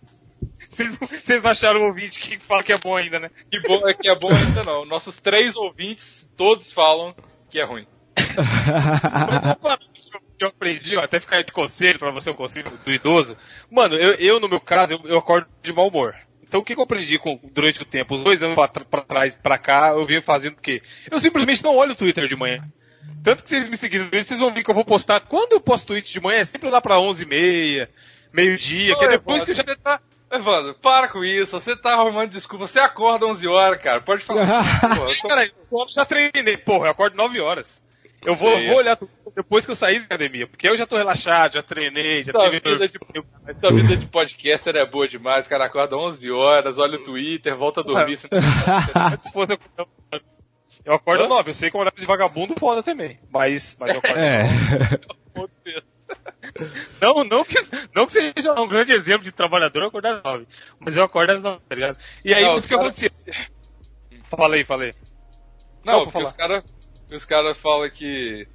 [0.69, 3.31] Vocês, não- acharam o ouvinte que fala que é bom ainda, né?
[3.51, 4.85] Que bom é que é bom ainda não.
[4.85, 7.15] Nossos três ouvintes, todos falam
[7.49, 7.87] que é ruim.
[9.27, 9.43] Mas
[10.37, 13.37] que eu- aprendi, ó, até ficar de conselho pra você, um conselho do idoso.
[13.71, 16.15] Mano, eu, eu, no meu caso, eu, eu acordo de mau humor.
[16.55, 18.15] Então o que, que eu aprendi com- durante o tempo?
[18.15, 18.55] Os dois anos
[18.89, 20.81] pra trás, pra cá, eu venho fazendo o quê?
[21.11, 22.63] Eu simplesmente não olho o Twitter de manhã.
[23.25, 25.19] Tanto que vocês me seguiram, vocês vão ver que eu vou postar.
[25.19, 27.89] Quando eu posto tweet de manhã, é sempre lá pra 11h30,
[28.33, 29.77] meio-dia, que é depois Evandro, que eu já.
[29.83, 30.01] Tá...
[30.31, 31.59] Evandro, para com isso.
[31.61, 32.69] Você tá arrumando desculpa.
[32.69, 34.01] Você acorda 11 horas, cara.
[34.01, 34.47] Pode falar.
[34.97, 37.83] Pô, eu tô- Cara, eu já treinei, porra, eu acordo 9 horas.
[38.25, 40.97] Eu vou, vou olhar tudo depois que eu sair da academia, porque eu já tô
[40.97, 42.61] relaxado, já treinei, já Tua teve.
[42.71, 42.99] vida, de,
[43.61, 45.47] tua vida de podcaster é boa demais.
[45.47, 48.17] O cara acorda 11 horas, olha o Twitter, volta a dormir.
[48.19, 48.31] se
[49.33, 49.59] fosse eu,
[50.85, 51.29] eu acordo Hã?
[51.29, 53.19] 9, eu sei que é um horário de vagabundo foda também.
[53.31, 54.45] Mas, mas eu acordo É.
[57.01, 57.57] Não, não que,
[57.95, 60.47] não que seja um grande exemplo de trabalhador acordar às 9.
[60.79, 61.99] Mas eu acordo às 9, tá ligado?
[62.25, 63.11] E aí, Não, isso que cara- acontecia.
[64.31, 64.95] Fala aí, falei.
[65.85, 66.65] Não, Não, porque pra os caras
[67.15, 68.47] os cara falam que.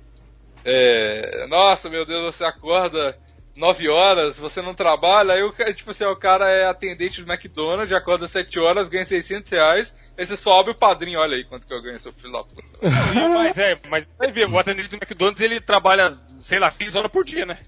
[0.66, 3.18] É, nossa, meu Deus, você acorda
[3.56, 7.92] 9 horas, você não trabalha, aí o tipo assim, o cara é atendente do McDonald's,
[7.92, 11.74] acorda 7 horas, ganha 600 reais, aí você sobe o padrinho, olha aí quanto que
[11.74, 12.64] eu ganho, seu filho da puta.
[13.34, 17.12] Mas é, mas vai ver, o atendente do McDonald's ele trabalha, sei lá, 6 horas
[17.12, 17.60] por dia, né?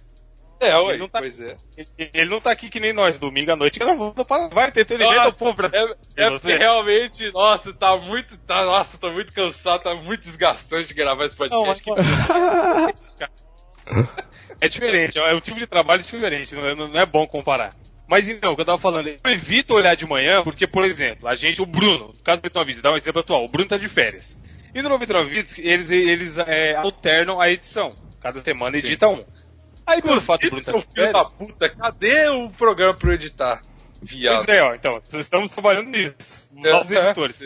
[0.62, 1.58] É, ué, Ele não tá- pois é.
[1.76, 4.14] Ele, ele não tá aqui que nem nós, domingo à noite, gravando.
[4.54, 5.96] Vai ter Nossa, do povo brasileiro.
[6.16, 10.94] É, é porque realmente, nossa, tá muito, tá, nossa, tô muito cansado, tá muito desgastante
[10.94, 13.02] gravar esse Não, mas, podcast.
[14.60, 17.76] É diferente, é um tipo de trabalho diferente, não é, não é bom comparar.
[18.08, 21.28] Mas então, o que eu tava falando, eu evito olhar de manhã, porque, por exemplo,
[21.28, 23.70] a gente, o Bruno, no caso do 99 Vídeos, dá um exemplo atual, o Bruno
[23.70, 24.38] tá de férias.
[24.76, 27.96] E no 99 Vídeos, eles, eles é, alternam a edição.
[28.20, 29.26] Cada semana edita um.
[29.86, 33.10] Aí, pelo fato do Bruno tá seu filho férias, da puta, cadê o programa pra
[33.10, 33.62] eu editar?
[34.02, 34.38] Viado.
[34.38, 36.50] Pois é, ó, então, estamos trabalhando nisso.
[36.52, 37.38] Novos É, editores.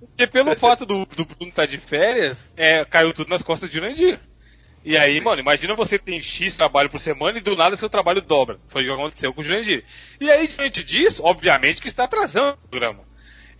[0.00, 3.76] Porque pelo fato do, do Bruno estar de férias, é, caiu tudo nas costas de
[3.76, 4.18] Jurandir.
[4.84, 8.20] E aí, mano, imagina você tem X trabalho por semana e do nada seu trabalho
[8.20, 8.58] dobra.
[8.66, 9.84] Foi o que aconteceu com o Jurandir.
[10.20, 13.04] E aí, diante disso, obviamente que está atrasando o programa.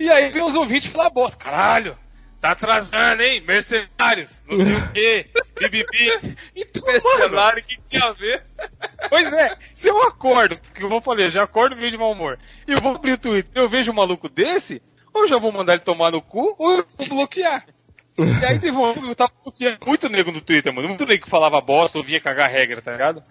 [0.00, 1.36] E aí vem os ouvintes falar bosta.
[1.36, 1.94] Caralho,
[2.42, 3.40] tá atrasando, hein?
[3.46, 5.26] Mercenários, não sei o quê,
[5.60, 6.36] bibibi.
[6.56, 8.42] Então, Mercenário, o que tinha a ver?
[9.08, 12.36] Pois é, se eu acordo, que eu vou falar, já acordo meio de mau humor,
[12.66, 14.82] e eu vou abrir o Twitter, eu vejo um maluco desse,
[15.14, 17.64] ou já vou mandar ele tomar no cu, ou eu vou bloquear.
[18.18, 21.30] E aí teve um eu tava bloqueando muito nego no Twitter, mano, muito nego que
[21.30, 23.22] falava bosta, ou vinha cagar regra, tá ligado?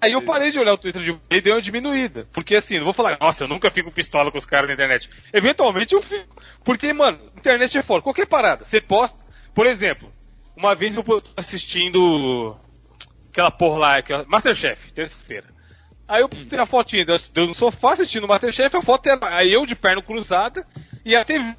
[0.00, 2.28] Aí eu parei de olhar o Twitter de e dei uma diminuída.
[2.32, 5.08] Porque assim, não vou falar, nossa, eu nunca fico pistola com os caras na internet.
[5.32, 6.36] Eventualmente eu fico.
[6.64, 8.02] Porque, mano, internet é foda.
[8.02, 9.24] Qualquer parada, você posta.
[9.54, 10.10] Por exemplo,
[10.54, 12.56] uma vez eu tô assistindo
[13.30, 15.46] aquela porra lá, que é Masterchef, terça-feira.
[16.08, 17.04] Aí eu tenho a fotinha
[17.34, 20.66] eu no sofá assistindo Masterchef, a foto é aí eu de perna cruzada
[21.04, 21.54] e a TV.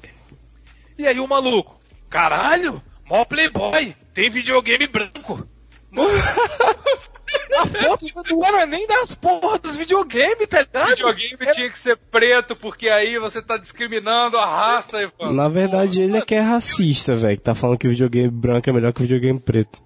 [0.96, 5.46] E aí o maluco, caralho, mó playboy, tem videogame branco.
[7.56, 10.88] a foto não era nem das porras dos videogames, tá ligado?
[10.90, 15.32] videogame tinha que ser preto, porque aí você tá discriminando a raça, Evandro.
[15.34, 18.68] Na verdade, ele é que é racista, velho, que tá falando que o videogame branco
[18.68, 19.82] é melhor que o videogame preto.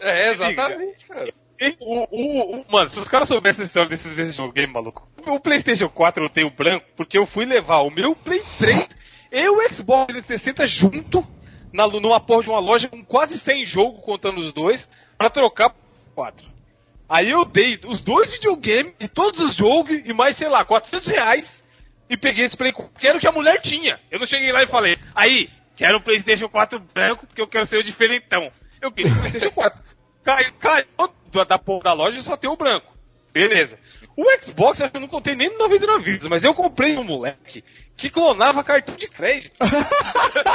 [0.00, 1.32] É, exatamente, cara.
[1.80, 5.88] O, o, o- mano, se os caras soubessem a história desses videogames, maluco, o PlayStation
[5.88, 8.88] 4 eu tenho branco porque eu fui levar o meu Play 3
[9.32, 11.26] e o Xbox 360 junto
[11.72, 15.70] na, numa porra de uma loja com quase 100 jogos contando os dois para trocar
[15.70, 15.78] por
[16.16, 16.50] 4.
[17.08, 21.08] Aí eu dei os dois videogames e todos os jogos e mais, sei lá, 400
[21.08, 21.64] reais
[22.08, 22.92] e peguei esse Play 4.
[22.98, 24.00] Quero que a mulher tinha.
[24.10, 27.66] Eu não cheguei lá e falei, aí, quero um PlayStation 4 branco porque eu quero
[27.66, 28.50] ser o diferentão.
[28.80, 29.82] Eu queria um PlayStation 4.
[30.22, 30.86] Caiu, caiu
[31.46, 32.94] da porra da loja e só tem o branco.
[33.32, 33.78] Beleza.
[34.16, 37.64] O Xbox eu não contei nem no 99 vidas, mas eu comprei um moleque
[37.96, 39.56] que clonava cartão de crédito.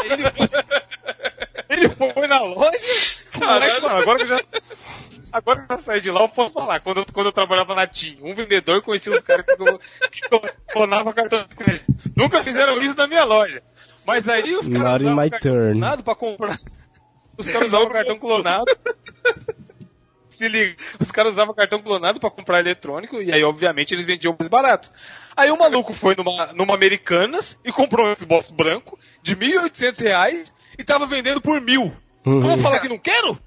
[0.09, 0.49] ele, foi,
[1.69, 2.77] ele foi na loja.
[3.37, 4.43] Não, agora que eu já.
[5.31, 6.79] Agora que eu saí de lá, eu posso falar.
[6.79, 10.21] Quando eu, quando eu trabalhava na TIM, um vendedor conhecia os caras que,
[10.73, 11.93] clonavam cartão de crédito.
[12.15, 13.61] Nunca fizeram isso na minha loja.
[14.05, 15.71] Mas aí os caras usavam my cartão turn.
[15.71, 16.59] clonado pra comprar.
[17.37, 18.65] Os caras usavam cartão clonado.
[20.29, 24.35] Se liga, os caras usavam cartão clonado pra comprar eletrônico e aí, obviamente, eles vendiam
[24.39, 24.89] mais barato.
[25.35, 30.53] Aí o maluco foi numa, numa Americanas e comprou um Xbox branco de 1.800 reais
[30.77, 31.91] e tava vendendo por mil.
[32.25, 32.41] Uhum.
[32.41, 33.37] Vamos falar que não quero?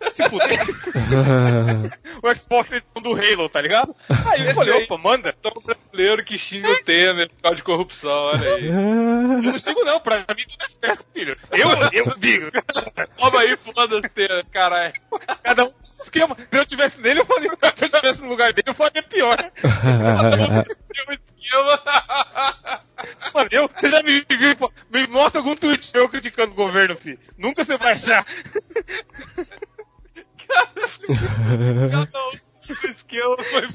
[0.10, 0.60] Se fuder.
[2.22, 3.94] o Xbox é do Halo, tá ligado?
[4.08, 5.34] Aí eu falei, opa, manda.
[5.38, 8.66] Então o brasileiro que xinga o Temer por causa de corrupção, olha aí.
[9.46, 11.36] Eu não sigo não, pra mim tudo é festa, filho.
[11.52, 12.50] Eu, eu digo.
[13.16, 14.92] Toma aí, foda-se, caralho.
[15.42, 16.36] Cada um esquema.
[16.36, 19.36] Se eu tivesse nele, eu falei, se eu tivesse no lugar dele, eu faria pior.
[19.64, 20.64] Um.
[23.34, 27.18] Mano, eu, você já me viu, me mostra algum tweet eu criticando o governo, filho.
[27.36, 28.26] Nunca você vai achar.
[31.90, 32.32] Cada um
[32.90, 33.68] esquema foi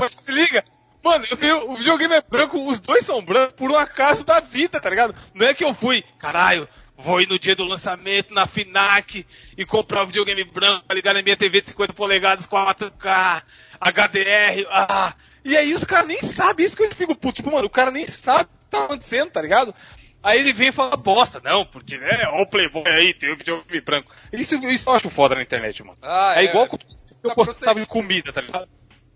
[0.00, 0.64] Mas se liga,
[1.02, 4.40] mano, eu tenho, o videogame é branco, os dois são brancos por um acaso da
[4.40, 5.14] vida, tá ligado?
[5.34, 9.64] Não é que eu fui, caralho, vou ir no dia do lançamento na FINAC e
[9.64, 13.42] comprar um videogame branco pra ligar na minha TV de 50 polegadas 4K,
[13.80, 15.14] HDR, ah.
[15.44, 17.36] E aí os caras nem sabem isso que eu fico puto.
[17.36, 19.72] Tipo, mano, o cara nem sabe o que tá acontecendo, tá ligado?
[20.26, 23.36] Aí ele vem e fala bosta, não, porque, né, ó o Playboy aí, tem o
[23.36, 24.12] videogame branco.
[24.32, 25.96] Isso, isso eu acho foda na internet, mano.
[26.02, 26.84] Ah, é, igual quando
[27.22, 28.68] eu postava de comida, tá ligado?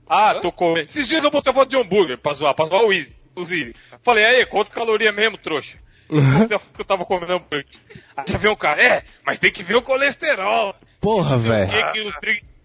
[0.09, 0.89] Ah, tô comendo.
[0.89, 3.75] Esses dias eu postei foto de hambúrguer pra zoar, pra zoar o Easy, inclusive.
[4.05, 5.79] Falei, aí, quanto caloria mesmo, trouxa?
[6.09, 7.67] Postei a foto que eu tava comendo hambúrguer.
[8.17, 10.77] Aí já veio um cara, é, mas tem que ver o colesterol.
[11.01, 11.71] Porra, velho.
[11.71, 12.15] Que que os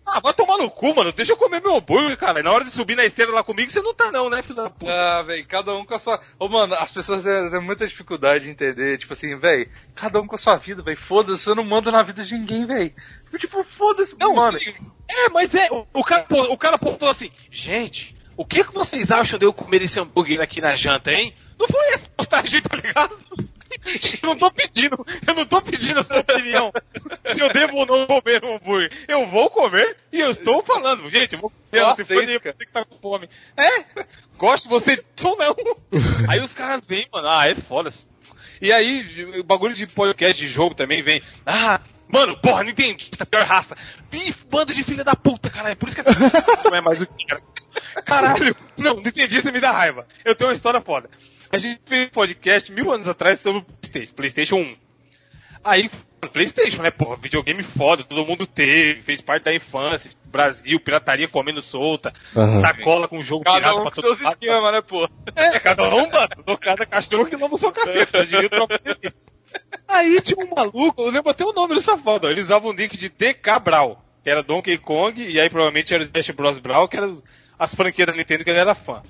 [0.08, 1.12] Ah, vai tomar no cu, mano.
[1.12, 2.40] Deixa eu comer meu hambúrguer, cara.
[2.40, 4.56] E na hora de subir na esteira lá comigo, você não tá não, né, filho
[4.56, 4.92] da puta?
[4.92, 6.20] Ah, velho, cada um com a sua.
[6.38, 8.98] Ô, mano, as pessoas têm muita dificuldade de entender.
[9.00, 10.98] Tipo assim, velho, cada um com a sua vida, velho.
[10.98, 12.94] Foda-se, você não manda na vida de ninguém, velho.
[13.38, 14.60] Tipo, foda-se, Não, mano.
[14.60, 14.74] sim.
[15.10, 15.68] É, mas é.
[15.72, 19.54] O, o cara, o cara pontou assim, gente, o que, que vocês acham de eu
[19.54, 21.34] comer esse hambúrguer aqui na janta, hein?
[21.60, 23.18] Não foi essa postagem, tá ligado?
[24.22, 26.72] Eu não tô pedindo, eu não tô pedindo a sua opinião.
[27.34, 28.92] Se eu devo ou não comer um hambúrguer.
[29.08, 32.26] Eu vou comer e eu estou falando, gente, eu vou comer, Eu não se cara.
[32.26, 33.30] você que tá com fome.
[33.58, 33.86] É,
[34.38, 35.56] gosto de você ou não.
[36.30, 37.90] Aí os caras vêm, mano, ah, é foda.
[38.62, 39.06] E aí,
[39.40, 41.22] o bagulho de podcast de jogo também vem.
[41.46, 43.10] Ah, mano, porra, não entendi.
[43.14, 43.76] Essa pior raça.
[44.12, 45.76] Ih, bando de filha da puta, caralho.
[45.76, 46.20] Por isso que essa
[46.70, 47.42] não é mais o que era.
[48.04, 50.08] Caralho, não, não entendi, você me dá raiva.
[50.24, 51.10] Eu tenho uma história foda.
[51.52, 54.76] A gente fez um podcast mil anos atrás sobre o PlayStation, PlayStation 1.
[55.64, 55.90] Aí,
[56.32, 61.62] PlayStation, né, porra, videogame foda, todo mundo teve, fez parte da infância, Brasil, pirataria comendo
[61.62, 62.60] solta, Aham.
[62.60, 65.10] sacola com jogo Cada pirata um pra com todo seus esquemas, né, pô?
[65.36, 66.58] É, cada um, mano.
[66.60, 68.12] Cada cachorro que lama o seu cacete.
[69.02, 69.22] Isso.
[69.88, 72.28] Aí tinha um maluco, eu lembro até o nome do safado.
[72.28, 75.94] ó, Ele usava um nick de DK Brawl, que era Donkey Kong, e aí provavelmente
[75.94, 76.60] era o Smash Bros.
[76.60, 77.22] Brawl, que eram
[77.58, 79.02] as franquias da Nintendo que ele era fã.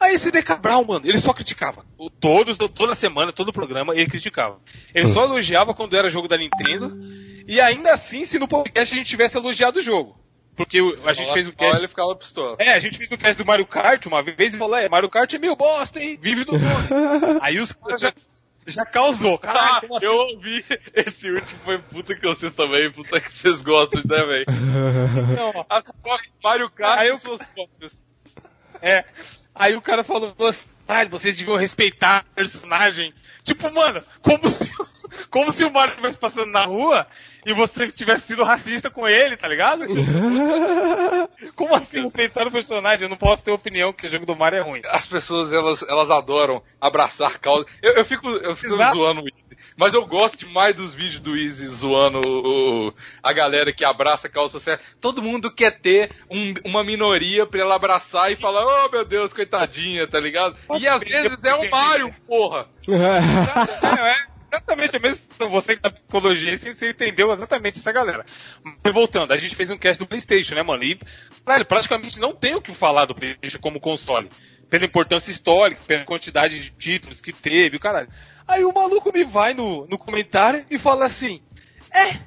[0.00, 1.84] Aí esse DK Brawl, mano, ele só criticava.
[1.98, 4.58] O- Todos, toda semana, todo programa, ele criticava.
[4.94, 6.96] Ele só elogiava quando era jogo da Nintendo,
[7.46, 10.18] e ainda assim, se no podcast a gente tivesse elogiado o jogo.
[10.56, 12.56] Porque a gente fez o cast ele ficava pistola.
[12.58, 15.08] é, a gente fez o cast do Mario Kart uma vez e falou, é, Mario
[15.08, 16.18] Kart é meio bosta, hein?
[16.20, 16.64] Vive do nome.
[17.40, 18.12] Aí os caras já,
[18.66, 20.04] já causou, caralho, Ah, assim?
[20.06, 20.62] eu ouvi
[20.94, 24.46] esse último foi puta que vocês também, puta que vocês gostam, né, velho?
[25.36, 25.84] Não, As
[26.42, 28.04] Mario Kart Aí e eu- suas fotos.
[28.82, 29.04] é.
[29.54, 33.14] Aí o cara falou assim, caralho, vocês deviam respeitar o personagem.
[33.44, 34.72] Tipo, mano, como se,
[35.30, 37.06] como se o Mario estivesse passando na rua
[37.44, 39.84] e você tivesse sido racista com ele, tá ligado?
[41.56, 43.04] Como assim respeitar o personagem?
[43.04, 44.82] Eu não posso ter opinião que o jogo do Mario é ruim.
[44.86, 47.64] As pessoas, elas, elas adoram abraçar causa.
[47.82, 48.96] Eu, eu fico, eu fico Exato.
[48.96, 49.22] zoando.
[49.80, 54.26] Mas eu gosto demais dos vídeos do Easy zoando o, o- a galera que abraça
[54.26, 54.78] a causa social.
[55.00, 59.32] Todo mundo quer ter um- uma minoria pra ela abraçar e falar, oh meu Deus,
[59.32, 60.54] coitadinha, tá ligado?
[60.78, 62.68] E às vezes é o Mario, porra.
[62.86, 62.96] Não,
[64.06, 64.16] é,
[64.52, 65.24] exatamente a mesma.
[65.48, 68.26] Você que tá psicologia, você, você entendeu exatamente essa galera.
[68.84, 70.84] Mas voltando, a gente fez um cast do PlayStation, né, mano?
[70.84, 71.00] E,
[71.42, 74.28] caralho, praticamente não tem o que falar do PlayStation como console.
[74.68, 78.08] Pela importância histórica, pela quantidade de títulos que teve, o caralho.
[78.50, 81.40] Aí o maluco me vai no, no comentário e fala assim:
[81.92, 82.18] É,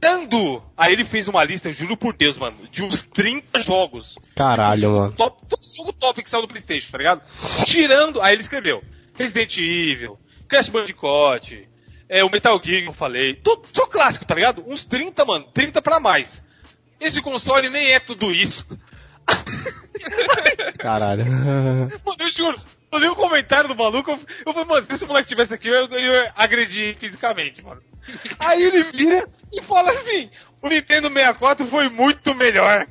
[0.00, 0.62] dando.
[0.76, 4.16] Aí ele fez uma lista, juro por Deus, mano, de uns 30 jogos.
[4.36, 5.12] Caralho, mano.
[5.12, 7.22] Top, todo jogo top que saiu do PlayStation, tá ligado?
[7.66, 8.22] Tirando.
[8.22, 8.80] Aí ele escreveu:
[9.14, 10.16] Resident Evil,
[10.46, 11.68] Crash Bandicoot,
[12.08, 13.34] é, o Metal Gear que eu falei.
[13.34, 14.62] Tudo, tudo clássico, tá ligado?
[14.68, 16.40] Uns 30, mano, 30 pra mais.
[17.00, 18.64] Esse console nem é tudo isso.
[20.78, 21.24] Caralho.
[21.26, 22.60] Mano, eu juro.
[22.94, 25.68] Eu li o comentário do maluco, eu, eu falei, mano, se esse moleque tivesse aqui,
[25.68, 27.82] eu, eu ia agredir fisicamente, mano.
[28.38, 30.30] Aí ele vira e fala assim,
[30.62, 32.86] o Nintendo 64 foi muito melhor.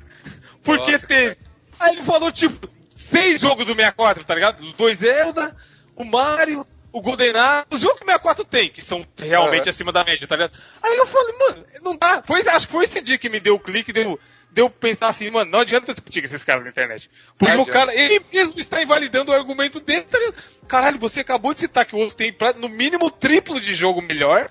[0.63, 1.37] Porque Nossa, teve.
[1.79, 4.61] Aí ele falou, tipo, seis jogos do 64, tá ligado?
[4.61, 5.55] Os dois Zelda,
[5.95, 9.69] o Mario, o GoldenEye, os jogos que o 64 tem, que são realmente Uhum.
[9.69, 10.53] acima da média, tá ligado?
[10.81, 12.21] Aí eu falei, mano, não dá.
[12.25, 14.19] Foi, acho que foi esse dia que me deu o clique, deu,
[14.53, 17.09] deu pensar assim, mano, não adianta discutir com esses caras na internet.
[17.37, 20.19] Porque o cara, ele mesmo está invalidando o argumento dele, tá?
[20.67, 24.49] Caralho, você acabou de citar que o outro tem no mínimo triplo de jogo melhor,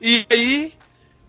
[0.00, 0.74] e aí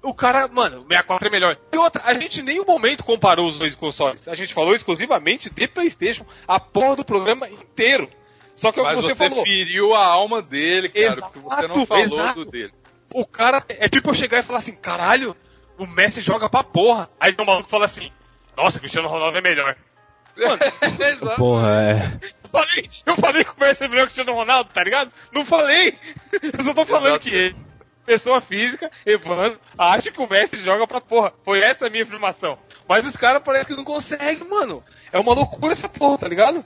[0.01, 1.57] o cara, mano, o 64 é melhor.
[1.71, 4.27] E outra, a gente em nenhum momento comparou os dois consoles.
[4.27, 8.09] A gente falou exclusivamente de PlayStation, a porra do programa inteiro.
[8.55, 9.43] Só que é o que Mas você, você, falou.
[9.43, 12.43] feriu a alma dele, cara, Exato, porque você não falou exato.
[12.43, 12.73] do dele.
[13.13, 15.35] O cara é tipo eu chegar e falar assim, caralho,
[15.79, 17.09] o Messi joga pra porra.
[17.19, 18.11] Aí o maluco fala assim,
[18.55, 19.75] nossa, o Cristiano Ronaldo é melhor.
[20.37, 20.59] Mano.
[21.37, 22.19] Porra, é.
[22.21, 25.11] eu falei, eu falei que o Messi é melhor que o Cristiano Ronaldo, tá ligado?
[25.33, 25.97] Não falei.
[26.41, 27.29] Eu só tô falando Exato.
[27.29, 27.55] que ele,
[28.05, 31.33] pessoa física, Evandro, acha que o Messi joga pra porra.
[31.43, 32.57] Foi essa a minha afirmação.
[32.87, 34.83] Mas os caras parecem que não conseguem, mano.
[35.11, 36.63] É uma loucura essa porra, tá ligado?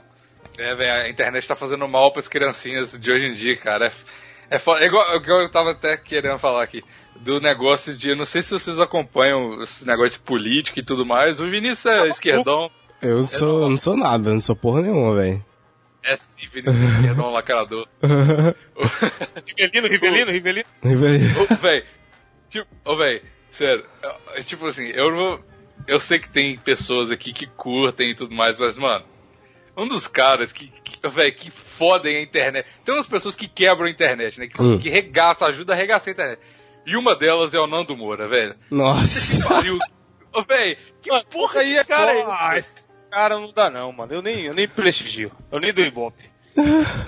[0.56, 3.92] É, velho, a internet tá fazendo mal pras criancinhas de hoje em dia, cara.
[4.50, 6.84] É, é, é igual, igual eu tava até querendo falar aqui.
[7.20, 8.14] Do negócio de.
[8.14, 11.40] Não sei se vocês acompanham esses negócios de política e tudo mais.
[11.40, 12.70] O Vinícius é esquerdão.
[13.00, 15.44] Eu sou, eu não sou nada, não sou porra nenhuma, velho.
[16.02, 17.86] É sim, Vinícius é esquerdão lacrador.
[19.58, 20.64] Rivelino, Rivelino, Rivelino.
[21.50, 21.84] Ô, véi,
[22.48, 23.84] tipo, ô, véi, sério,
[24.34, 25.42] é, tipo assim, eu não.
[25.86, 29.04] Eu sei que tem pessoas aqui que curtem e tudo mais, mas, mano,
[29.76, 32.66] um dos caras que, que véi, que fodem a internet.
[32.84, 34.46] Tem umas pessoas que quebram a internet, né?
[34.46, 34.78] Que, Hum.
[34.78, 36.40] que regaçam, ajuda a arregaçar a internet.
[36.86, 38.54] E uma delas é o Nando Moura, velho.
[38.70, 39.42] Nossa.
[39.46, 39.78] Pariu.
[40.32, 42.12] Ô, véi, que porra aí, cara?
[42.28, 42.74] Ah, esse?
[42.76, 44.12] esse cara não dá não, mano.
[44.12, 45.30] Eu nem, eu nem prestigio.
[45.50, 46.33] Eu nem dou ibope.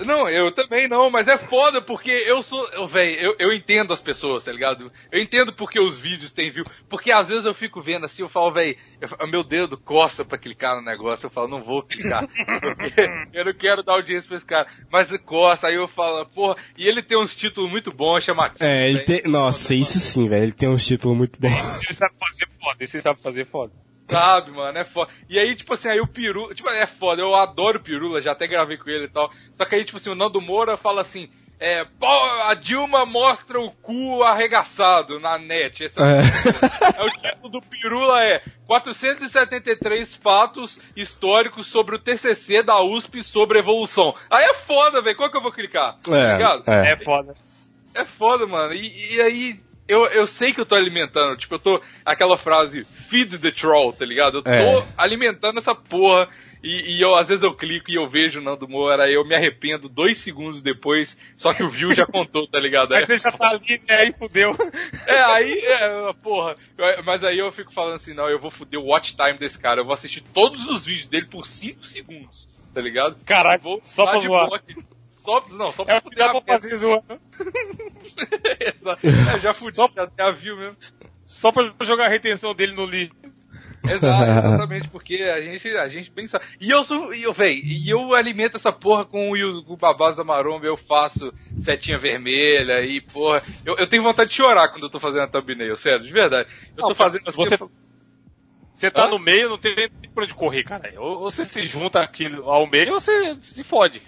[0.05, 2.67] Não, eu também não, mas é foda porque eu sou.
[2.73, 4.91] Eu, véi, eu, eu entendo as pessoas, tá ligado?
[5.11, 6.65] Eu entendo porque os vídeos têm view.
[6.89, 10.75] Porque às vezes eu fico vendo assim, eu falo, falo, meu dedo coça pra clicar
[10.75, 11.27] no negócio.
[11.27, 12.27] Eu falo, não vou clicar.
[12.27, 14.67] Porque eu não quero dar audiência pra esse cara.
[14.91, 18.51] Mas coça, aí eu falo, porra, e ele tem uns títulos muito bons, chama.
[18.59, 19.21] É, ele tem.
[19.23, 20.43] Nossa, isso sim, velho.
[20.43, 21.47] Ele tem um título muito bom.
[21.47, 23.71] Ele sabe fazer foda, esse sabe fazer foda.
[24.09, 25.11] Sabe, mano, é foda.
[25.29, 28.31] E aí, tipo assim, aí o Pirula, tipo, é foda, eu adoro o Pirula, já
[28.31, 29.31] até gravei com ele e tal.
[29.53, 32.07] Só que aí, tipo assim, o Nando Moura fala assim, é, pô,
[32.45, 35.83] a Dilma mostra o cu arregaçado na net.
[35.83, 36.21] Esse é, É.
[37.01, 43.59] é o título do Pirula é 473 fatos históricos sobre o TCC da USP sobre
[43.59, 44.15] evolução.
[44.29, 45.95] Aí é foda, velho, qual que eu vou clicar?
[45.97, 46.15] Tá?
[46.15, 46.37] É,
[46.85, 46.95] É é.
[46.97, 47.35] foda.
[47.95, 48.73] É foda, mano.
[48.73, 51.37] E, e aí, eu, eu sei que eu tô alimentando.
[51.37, 51.81] Tipo, eu tô.
[52.05, 54.39] Aquela frase, feed the troll, tá ligado?
[54.39, 54.83] Eu tô É.
[54.97, 56.27] alimentando essa porra.
[56.63, 59.23] E, e eu, às vezes eu clico e eu vejo o Nando Moura, aí eu
[59.23, 62.93] me arrependo dois segundos depois, só que o view já contou, tá ligado?
[62.95, 63.95] Aí É, você já tá ali, né?
[63.95, 64.57] Aí fudeu.
[65.05, 66.57] é, aí, é, porra.
[66.75, 69.57] Eu- Mas aí eu fico falando assim, não, eu vou foder o watch time desse
[69.59, 73.15] cara, eu vou assistir todos os vídeos dele por 5 segundos, tá ligado?
[73.23, 74.49] Caralho, Vou só pra de zoar.
[75.23, 77.03] Só, não, só pra É fuder dá a pra fazer zoando.
[78.59, 79.01] Exato.
[79.41, 80.77] Já fudi, já até a view mesmo.
[81.25, 83.13] Só pra jogar a retenção dele no lixo.
[83.83, 86.41] Exato, exatamente, porque a gente, a gente pensa.
[86.59, 87.13] E eu sou.
[87.13, 90.65] E eu, véi, e eu alimento essa porra com o, com o Babás da Maromba,
[90.65, 93.41] eu faço setinha vermelha e, porra.
[93.65, 96.49] Eu, eu tenho vontade de chorar quando eu tô fazendo a thumbnail, sério, de verdade.
[96.75, 97.37] Eu tô Não, fazendo assim.
[97.37, 97.57] você-
[98.73, 99.09] Você tá Hã?
[99.09, 100.91] no meio, não tem nem pra onde correr, cara.
[100.97, 104.01] Ou ou você se junta aqui ao meio, ou você se fode.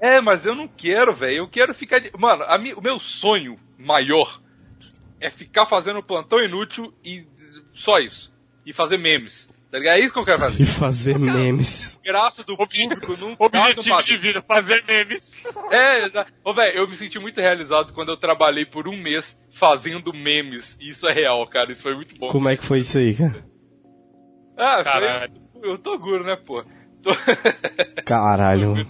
[0.00, 1.36] É, mas eu não quero, velho.
[1.38, 1.98] Eu quero ficar.
[2.00, 2.10] De...
[2.18, 4.40] Mano, a mi- o meu sonho maior
[5.20, 7.26] é ficar fazendo plantão inútil e
[7.72, 8.32] só isso.
[8.64, 9.48] E fazer memes.
[9.70, 9.96] Tá ligado?
[9.96, 10.62] É isso que eu quero fazer.
[10.62, 11.98] E fazer memes.
[12.04, 15.22] Graça do público num Objetivo de vida, fazer memes.
[15.70, 16.32] É, exato.
[16.44, 20.76] Ô, velho, eu me senti muito realizado quando eu trabalhei por um mês fazendo memes.
[20.80, 21.70] E isso é real, cara.
[21.72, 22.28] Isso foi muito bom.
[22.28, 23.44] Como é que foi isso aí, cara?
[24.56, 25.32] Ah, Caralho.
[25.52, 25.70] foi.
[25.70, 26.62] Eu tô seguro, né, pô?
[27.02, 27.14] Tô-
[28.04, 28.86] Caralho.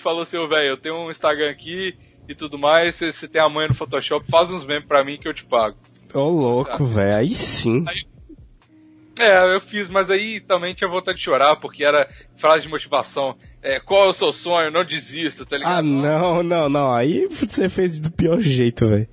[0.00, 1.94] Falou assim, velho, eu tenho um Instagram aqui
[2.28, 5.28] e tudo mais, você, tem a manha no Photoshop, faz uns memes pra mim que
[5.28, 5.76] eu te pago.
[6.12, 7.16] Ô, louco, velho.
[7.16, 7.84] Aí sim.
[9.18, 13.34] É, eu fiz, mas aí também tinha vontade de chorar, porque era frase de motivação.
[13.62, 14.70] É, qual é o seu sonho?
[14.70, 15.78] Não desista, tá ligado?
[15.78, 16.94] Ah, não, não, não.
[16.94, 19.08] Aí você fez do pior jeito, velho.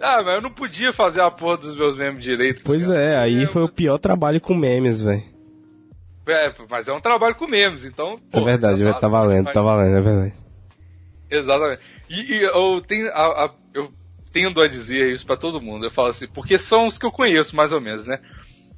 [0.00, 2.58] Ah, mas eu não podia fazer a porra dos meus memes direito.
[2.58, 5.24] tá Pois é, aí foi o pior trabalho com memes, velho.
[6.28, 8.20] É, mas é um trabalho com memes, então.
[8.32, 9.00] É pô, verdade, já velho.
[9.00, 10.34] Tá valendo, tá valendo, é verdade.
[11.30, 11.82] Exatamente.
[12.08, 13.92] E, e eu tenho a, a- eu
[14.32, 15.86] tendo a dizer isso pra todo mundo.
[15.86, 18.18] Eu falo assim, porque são os que eu conheço, mais ou menos, né?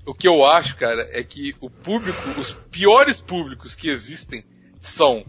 [0.06, 4.44] O que eu acho, cara, é que o público, os piores públicos que existem
[4.80, 5.24] são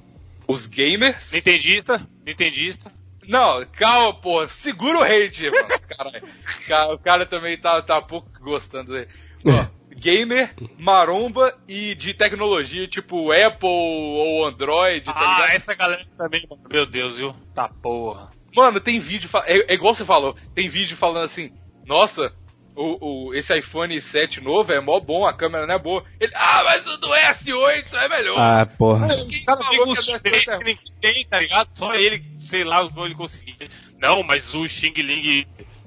[0.48, 1.32] os gamers.
[1.34, 2.92] Nintendista, Nintendista.
[3.28, 5.68] Não, calma, pô, segura o hate, mano.
[5.88, 6.24] Caralho.
[6.68, 9.08] Ca- O cara também tá, tá pouco gostando dele.
[9.46, 9.66] Ó,
[10.02, 15.56] gamer, maromba e de tecnologia, tipo Apple ou Android, tá Ah, ligado?
[15.56, 16.62] essa galera também, mano.
[16.70, 17.36] Meu Deus, viu?
[17.54, 18.30] Tá porra.
[18.56, 19.30] Mano, tem vídeo.
[19.30, 20.36] fa- É, é igual você falou.
[20.56, 21.52] Tem vídeo falando assim:
[21.86, 22.34] Nossa,
[22.76, 26.04] o, o- esse iPhone 7 novo é mó bom, a câmera não é boa.
[26.20, 28.38] Ele, ah, mas o do S8 é melhor.
[28.40, 29.06] Ah, porra.
[29.08, 31.70] O cara falou tem que é que ninguém tem, tá ligado?
[31.74, 33.56] Só ele, sei lá, ele conseguiu.
[34.00, 35.46] Não, mas o Xing Ling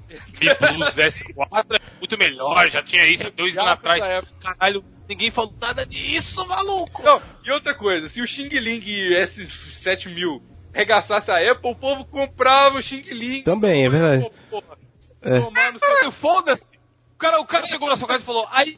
[0.09, 4.03] Mi Plus S4 é muito melhor, já tinha isso dois anos atrás.
[4.39, 7.03] Caralho, ninguém falou nada disso, maluco!
[7.03, 10.41] Não, e outra coisa: se o Xing Ling S7000
[10.73, 13.43] regaçasse a Apple, o povo comprava o Xing Ling.
[13.43, 14.29] Também, é verdade.
[14.49, 14.77] Pô, porra.
[15.23, 16.11] É.
[16.11, 16.75] Foda-se!
[17.15, 18.75] O cara, o cara chegou na sua casa e falou: aí,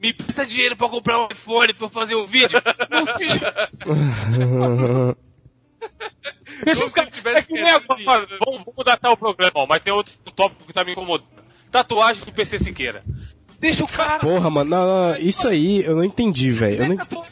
[0.00, 2.60] me presta dinheiro pra comprar um iPhone pra eu fazer o vídeo.
[2.90, 3.38] Não fiz.
[6.64, 7.12] Deixa os se caras.
[7.12, 8.26] tivesse É que nem agora.
[8.44, 11.28] Vamos, vamos datar o programa, ó, mas tem outro tópico que tá me incomodando.
[11.70, 13.04] Tatuagem do PC Siqueira.
[13.58, 14.18] Deixa o cara.
[14.20, 16.76] Porra, mano, não, não, isso aí eu não entendi, velho.
[16.82, 17.26] Eu não ent- tatuar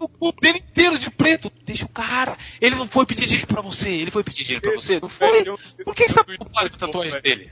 [0.00, 1.50] O cu dele inteiro de preto.
[1.64, 2.36] Deixa o cara.
[2.60, 3.88] Ele não foi pedir dinheiro pra você.
[3.90, 5.00] Ele foi pedir dinheiro pra você.
[5.00, 5.44] Não foi.
[5.84, 7.50] Por que você tá preocupado com a tatuagem dele?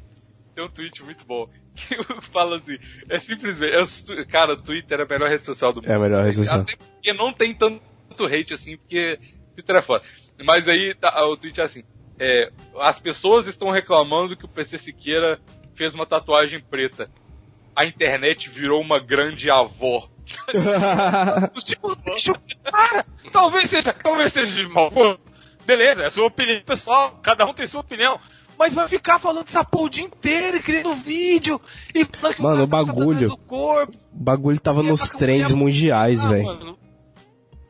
[0.54, 1.96] Tem um tweet muito bom que
[2.30, 2.78] fala assim:
[3.08, 3.72] é simplesmente.
[3.74, 5.90] é cara, o Twitter é a melhor rede social do mundo.
[5.90, 6.60] É a melhor rede social.
[6.60, 7.80] Até porque não tem tanto
[8.26, 9.18] hate assim, porque
[9.54, 10.04] Twitter é foda.
[10.44, 11.82] Mas aí tá- o tweet é assim:
[12.18, 12.50] é,
[12.80, 15.40] as pessoas estão reclamando que o PC Siqueira
[15.74, 17.10] fez uma tatuagem preta.
[17.74, 20.08] A internet virou uma grande avó.
[21.64, 22.36] Tipo, deixa o
[22.70, 23.04] cara.
[23.32, 24.92] Talvez seja, talvez seja de mal.
[25.64, 27.18] Beleza, é sua opinião pessoal.
[27.22, 28.18] Cada um tem sua opinião.
[28.58, 31.60] Mas vai ficar falando essa porra o dia inteiro, e criando vídeo.
[31.94, 32.06] E
[32.38, 33.30] Mano, o tá bagulho.
[33.30, 33.92] do corpo.
[34.12, 36.30] O bagulho tava nos trends mundiais, Ah,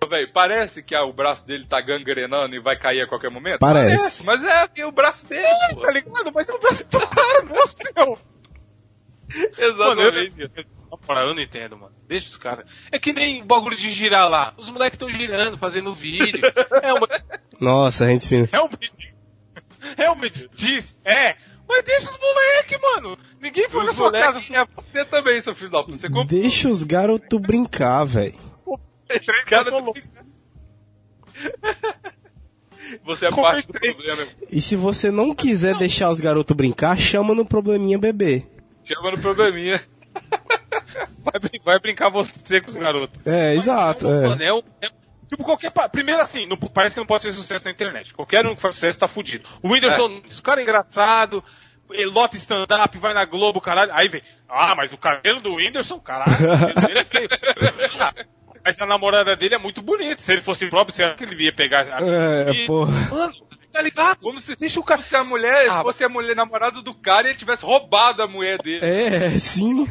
[0.06, 0.32] velho.
[0.32, 3.60] parece que ah, o braço dele tá gangrenando e vai cair a qualquer momento?
[3.60, 4.24] Parece.
[4.24, 5.80] Mas é porque o braço dele, pô.
[5.80, 6.32] Tá ligado?
[6.32, 7.96] Mas é o braço do cara, não é o seu.
[7.96, 8.18] Mano,
[9.58, 10.50] eu, Exatamente.
[11.00, 11.94] eu, não entendo, mano.
[12.06, 12.66] Deixa os caras.
[12.90, 14.52] É que nem o bagulho de girar lá.
[14.56, 16.42] Os moleques estão girando, fazendo vídeo.
[16.82, 17.08] É uma,
[17.60, 18.48] Nossa, a gente espina.
[18.50, 19.14] realmente.
[19.96, 20.98] Realmente diz.
[21.04, 21.36] É.
[21.68, 23.18] Mas deixa os moleques, mano.
[23.40, 24.40] Ninguém foi na Os sua casa.
[24.40, 26.08] moleques é você também, seu filho da puta.
[26.26, 28.51] Deixa os garotos brincar, velho.
[29.20, 30.02] Três loucos.
[33.04, 34.26] Você é parte do problema.
[34.50, 38.44] E se você não quiser deixar os garotos brincar, chama no probleminha bebê.
[38.84, 39.80] Chama no probleminha.
[41.24, 43.18] Vai, vai brincar você com os garotos.
[43.24, 44.06] É, exato.
[44.08, 44.46] É.
[44.46, 44.90] é um- é-
[45.28, 45.70] tipo, qualquer.
[45.90, 48.12] Primeiro assim, não- parece que não pode ter sucesso na internet.
[48.12, 49.48] Qualquer um que faz sucesso tá fudido.
[49.62, 51.42] O Whindersson, o cara é engraçado,
[51.90, 53.92] ele lota stand-up, vai na Globo, caralho.
[53.94, 57.28] Aí vem, ah, mas o cabelo do Whindersson, caralho, o cabelo dele é feio.
[58.64, 60.20] mas a namorada dele é muito bonita.
[60.22, 62.92] Se ele fosse próprio, será que ele ia pegar a É, e- porra.
[63.10, 63.32] Mano,
[63.72, 64.18] tá ligado?
[64.20, 65.02] Como se, Deixa o cara.
[65.02, 68.28] se a mulher Ah, fosse a mulher namorada do cara e ele tivesse roubado a
[68.28, 68.84] mulher dele.
[68.84, 69.86] É, sim.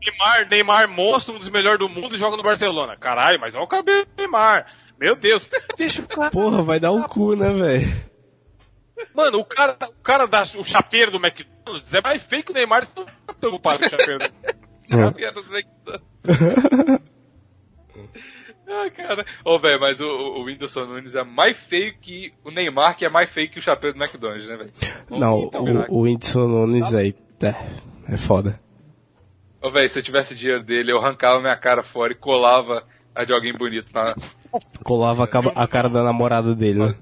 [0.00, 2.96] Neymar, Neymar monstro, um dos melhores do mundo, joga no Barcelona.
[2.96, 4.66] Caralho, mas olha o cabelo do Neymar.
[4.98, 5.48] Meu Deus.
[5.76, 6.30] Deixa o cara.
[6.30, 8.14] Porra, vai dar o cu, né, velho?
[9.14, 12.54] Mano, o cara, o cara da, o chapeiro do McDonald's é mais feio que o
[12.54, 14.18] Neymar, você não tá preocupado com o chapeiro.
[14.88, 17.00] Cara, não é tá.
[18.66, 19.24] Ah, cara.
[19.44, 23.08] Ô, velho, mas o, o Whindersson Nunes é mais feio que o Neymar, que é
[23.08, 24.70] mais feio que o chapéu do McDonald's, né, velho?
[25.10, 27.54] Não, então o, o Whindersson Nunes, velho, é,
[28.12, 28.60] é foda.
[29.62, 32.84] Ô, velho, se eu tivesse dinheiro dele, eu arrancava minha cara fora e colava
[33.14, 34.14] a de alguém bonito na.
[34.82, 36.94] Colava a, a cara da namorada dele, né?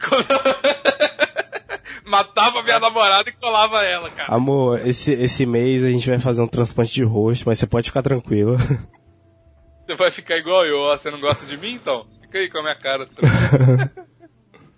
[2.04, 4.34] Matava minha namorada e colava ela, cara.
[4.34, 7.88] Amor, esse, esse mês a gente vai fazer um transplante de rosto, mas você pode
[7.88, 8.56] ficar tranquilo.
[9.86, 10.96] Você vai ficar igual eu, ó.
[10.96, 12.06] Você não gosta de mim, então?
[12.22, 13.08] Fica aí com a minha cara.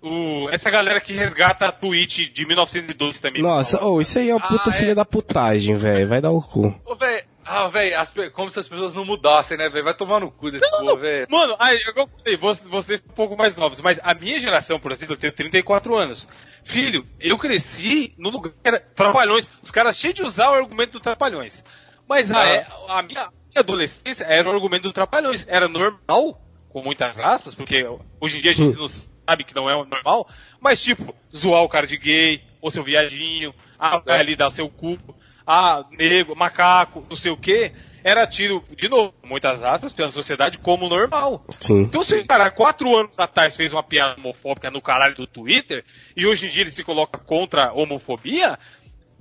[0.07, 3.41] O, essa galera que resgata a tweet de 1912 também.
[3.41, 4.95] Nossa, oh, isso aí é uma puta Ah, filha é?
[4.95, 6.07] da putagem, velho.
[6.07, 6.79] Vai dar o cu.
[6.85, 7.95] Ô, velho, Ah, velho,
[8.31, 9.83] como se as pessoas não mudassem, né, velho?
[9.83, 11.25] Vai tomar no cu desse povo, velho.
[11.27, 15.15] Mano, aí, eu falei, vocês um pouco mais novos, mas a minha geração, por exemplo,
[15.15, 16.27] eu tenho 34 anos.
[16.63, 19.49] Filho, eu cresci no lugar que era Trapalhões.
[19.63, 21.63] Os caras cheios de usar o argumento do Trapalhões.
[22.07, 22.43] Mas a,
[22.89, 23.27] a, minha
[23.59, 25.45] adolescência era o argumento do Trapalhões.
[25.47, 27.85] Era normal, com muitas aspas, porque
[28.19, 30.29] hoje em dia a gente não sabe que não é normal,
[30.59, 34.51] mas tipo, zoar o cara de gay, ou seu viadinho, ah, vai ali dar o
[34.51, 34.97] seu cu,
[35.45, 37.71] ah, nego, macaco, não sei o que,
[38.03, 41.43] era tido, de novo, muitas aspas, pela sociedade como normal.
[41.59, 41.81] Sim.
[41.81, 45.83] Então se o cara quatro anos atrás fez uma piada homofóbica no caralho do Twitter,
[46.15, 48.59] e hoje em dia ele se coloca contra a homofobia,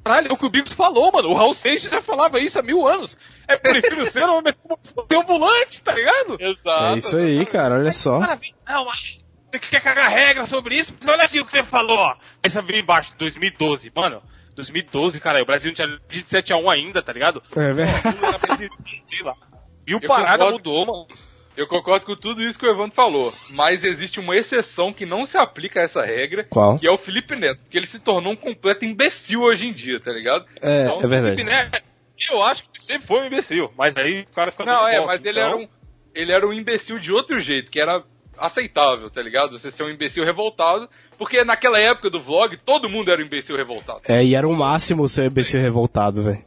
[0.04, 1.30] caralho, é o que o Bigos falou, mano.
[1.30, 3.16] O Raul Seixas já falava isso há mil anos.
[3.48, 4.42] É prefiro ser um
[5.20, 6.36] ambulante, tá ligado?
[6.38, 6.94] Exato.
[6.94, 8.20] É isso aí, cara, olha só.
[8.20, 10.94] Não, mas você quer cagar regra sobre isso?
[10.98, 12.16] Mas olha aqui o que você falou, ó.
[12.42, 14.22] Aí você veio embaixo, 2012, mano.
[14.54, 17.42] 2012, cara, o Brasil não tinha de 7x1 ainda, tá ligado?
[17.56, 18.70] É verdade.
[19.86, 21.06] E o parada mudou, mano.
[21.56, 25.24] Eu concordo com tudo isso que o Evandro falou, mas existe uma exceção que não
[25.24, 26.78] se aplica a essa regra, Qual?
[26.78, 29.96] que é o Felipe Neto, porque ele se tornou um completo imbecil hoje em dia,
[29.98, 30.44] tá ligado?
[30.60, 31.36] É, então, é verdade.
[31.36, 31.82] Felipe Neto,
[32.30, 35.20] eu acho que sempre foi um imbecil, mas aí o cara fica Não, é, mas
[35.20, 35.30] então...
[35.30, 35.68] ele era um
[36.14, 38.02] ele era um imbecil de outro jeito, que era
[38.38, 39.58] aceitável, tá ligado?
[39.58, 40.88] Você ser um imbecil revoltado,
[41.18, 44.00] porque naquela época do vlog, todo mundo era um imbecil revoltado.
[44.06, 46.44] É, e era o máximo ser imbecil revoltado, velho.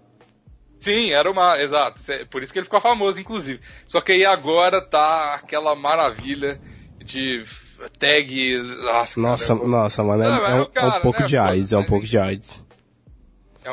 [0.80, 1.60] Sim, era uma.
[1.60, 2.02] Exato.
[2.30, 3.60] Por isso que ele ficou famoso, inclusive.
[3.86, 6.60] Só que aí agora tá aquela maravilha
[7.04, 7.44] de
[8.00, 8.58] tag.
[8.84, 11.74] Nossa, nossa, cara, nossa mano, é, é, um, cara, é um pouco né, de AIDS,
[11.74, 12.64] é um pouco de AIDS.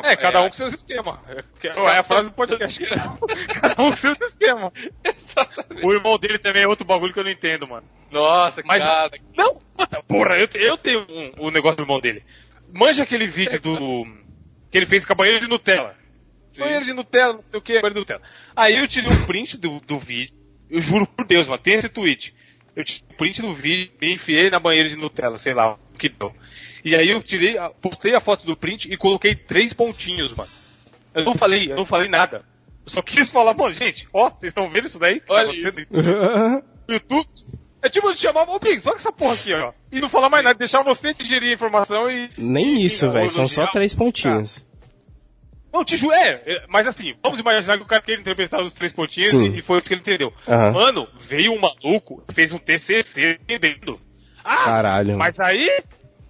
[0.03, 1.21] É, é, cada um com seu sistema.
[1.27, 2.83] É, é a frase do podcast.
[3.61, 4.71] cada um com seu sistema.
[5.03, 5.85] Exatamente.
[5.85, 7.87] O irmão dele também é outro bagulho que eu não entendo, mano.
[8.11, 9.11] Nossa, Mas, cara.
[9.35, 9.57] Não,
[10.07, 12.23] porra, eu, eu tenho um, o um negócio do irmão dele.
[12.73, 14.05] Manja aquele vídeo do.
[14.69, 15.95] que ele fez com a banheira de Nutella.
[16.59, 18.21] Banheiro de Nutella, não sei o que, banheiro de Nutella.
[18.55, 20.35] Aí eu tirei um print do, do vídeo.
[20.69, 22.33] Eu juro por Deus, mano, tem esse tweet.
[22.75, 25.97] Eu tirei um print do vídeo e enfiei na banheira de Nutella, sei lá o
[25.97, 26.33] que deu.
[26.83, 30.49] E aí eu tirei, postei a foto do print e coloquei três pontinhos, mano.
[31.13, 32.43] Eu não falei, eu não falei nada.
[32.85, 35.21] Eu só quis falar, bom, gente, ó, vocês estão vendo isso daí?
[35.29, 35.79] Olha isso.
[36.87, 37.27] YouTube.
[37.81, 39.71] É tipo de chamar o Biggs, olha essa porra aqui, ó.
[39.91, 42.29] E não falar mais nada, deixar você digerir a informação e.
[42.35, 44.64] Nem isso, velho, são só três pontinhos.
[45.75, 48.71] Não, te juro, é, é, mas assim, vamos imaginar que o cara queria interpretar os
[48.71, 50.33] três pontinhos e, e, foi isso que ele entendeu.
[50.47, 50.71] Uhum.
[50.71, 53.99] Mano, veio um maluco, fez um TCC entendendo.
[54.41, 55.17] Ah, Caralho.
[55.17, 55.69] Mas aí,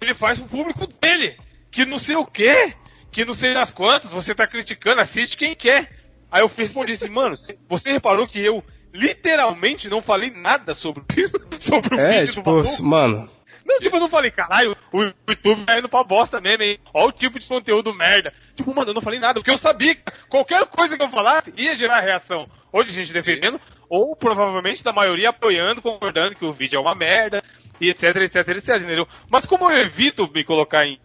[0.00, 1.36] ele faz pro público dele.
[1.70, 2.74] Que não sei o quê,
[3.12, 5.92] que não sei das quantas, você tá criticando, assiste quem quer.
[6.28, 7.36] Aí eu respondi assim, mano,
[7.68, 11.04] você reparou que eu literalmente não falei nada sobre,
[11.60, 13.30] sobre o é, vídeo tipo, do mano.
[13.66, 16.78] Não, tipo, eu não falei, caralho, o YouTube tá indo pra bosta mesmo, hein?
[16.94, 18.32] Olha o tipo de conteúdo merda.
[18.54, 21.52] Tipo, mano, eu não falei nada, porque eu sabia que qualquer coisa que eu falasse
[21.56, 22.48] ia gerar reação.
[22.72, 27.42] Hoje gente defendendo, ou provavelmente da maioria apoiando, concordando que o vídeo é uma merda,
[27.80, 29.08] e etc, etc, etc, entendeu?
[29.28, 31.00] Mas como eu evito me colocar em.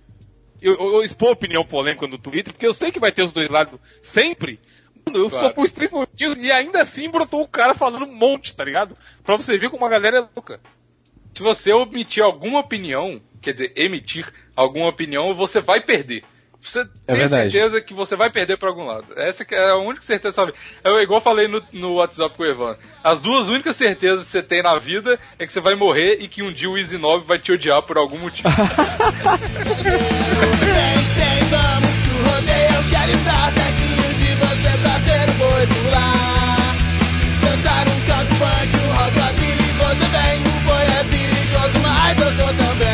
[0.61, 3.31] Eu, eu, eu expor opinião polêmica no Twitter, porque eu sei que vai ter os
[3.31, 4.59] dois lados sempre.
[5.03, 5.47] Mano, eu claro.
[5.47, 8.95] só pus três motivos e ainda assim brotou o cara falando um monte, tá ligado?
[9.23, 10.61] Pra você ver como a galera é louca
[11.33, 16.23] se você omitir alguma opinião, quer dizer, emitir alguma opinião, você vai perder.
[16.61, 19.07] Você é tem certeza que você vai perder para algum lado.
[19.17, 20.57] Essa é a única certeza da sua vida.
[20.83, 22.77] Eu, igual falei no, no WhatsApp com o Evan.
[23.03, 26.27] As duas únicas certezas que você tem na vida é que você vai morrer e
[26.27, 28.47] que um dia o Easy 9 vai te odiar por algum motivo.
[32.81, 36.40] Eu quero estar pertinho de você pra ter um boi pular.
[42.21, 42.90] pessoa também.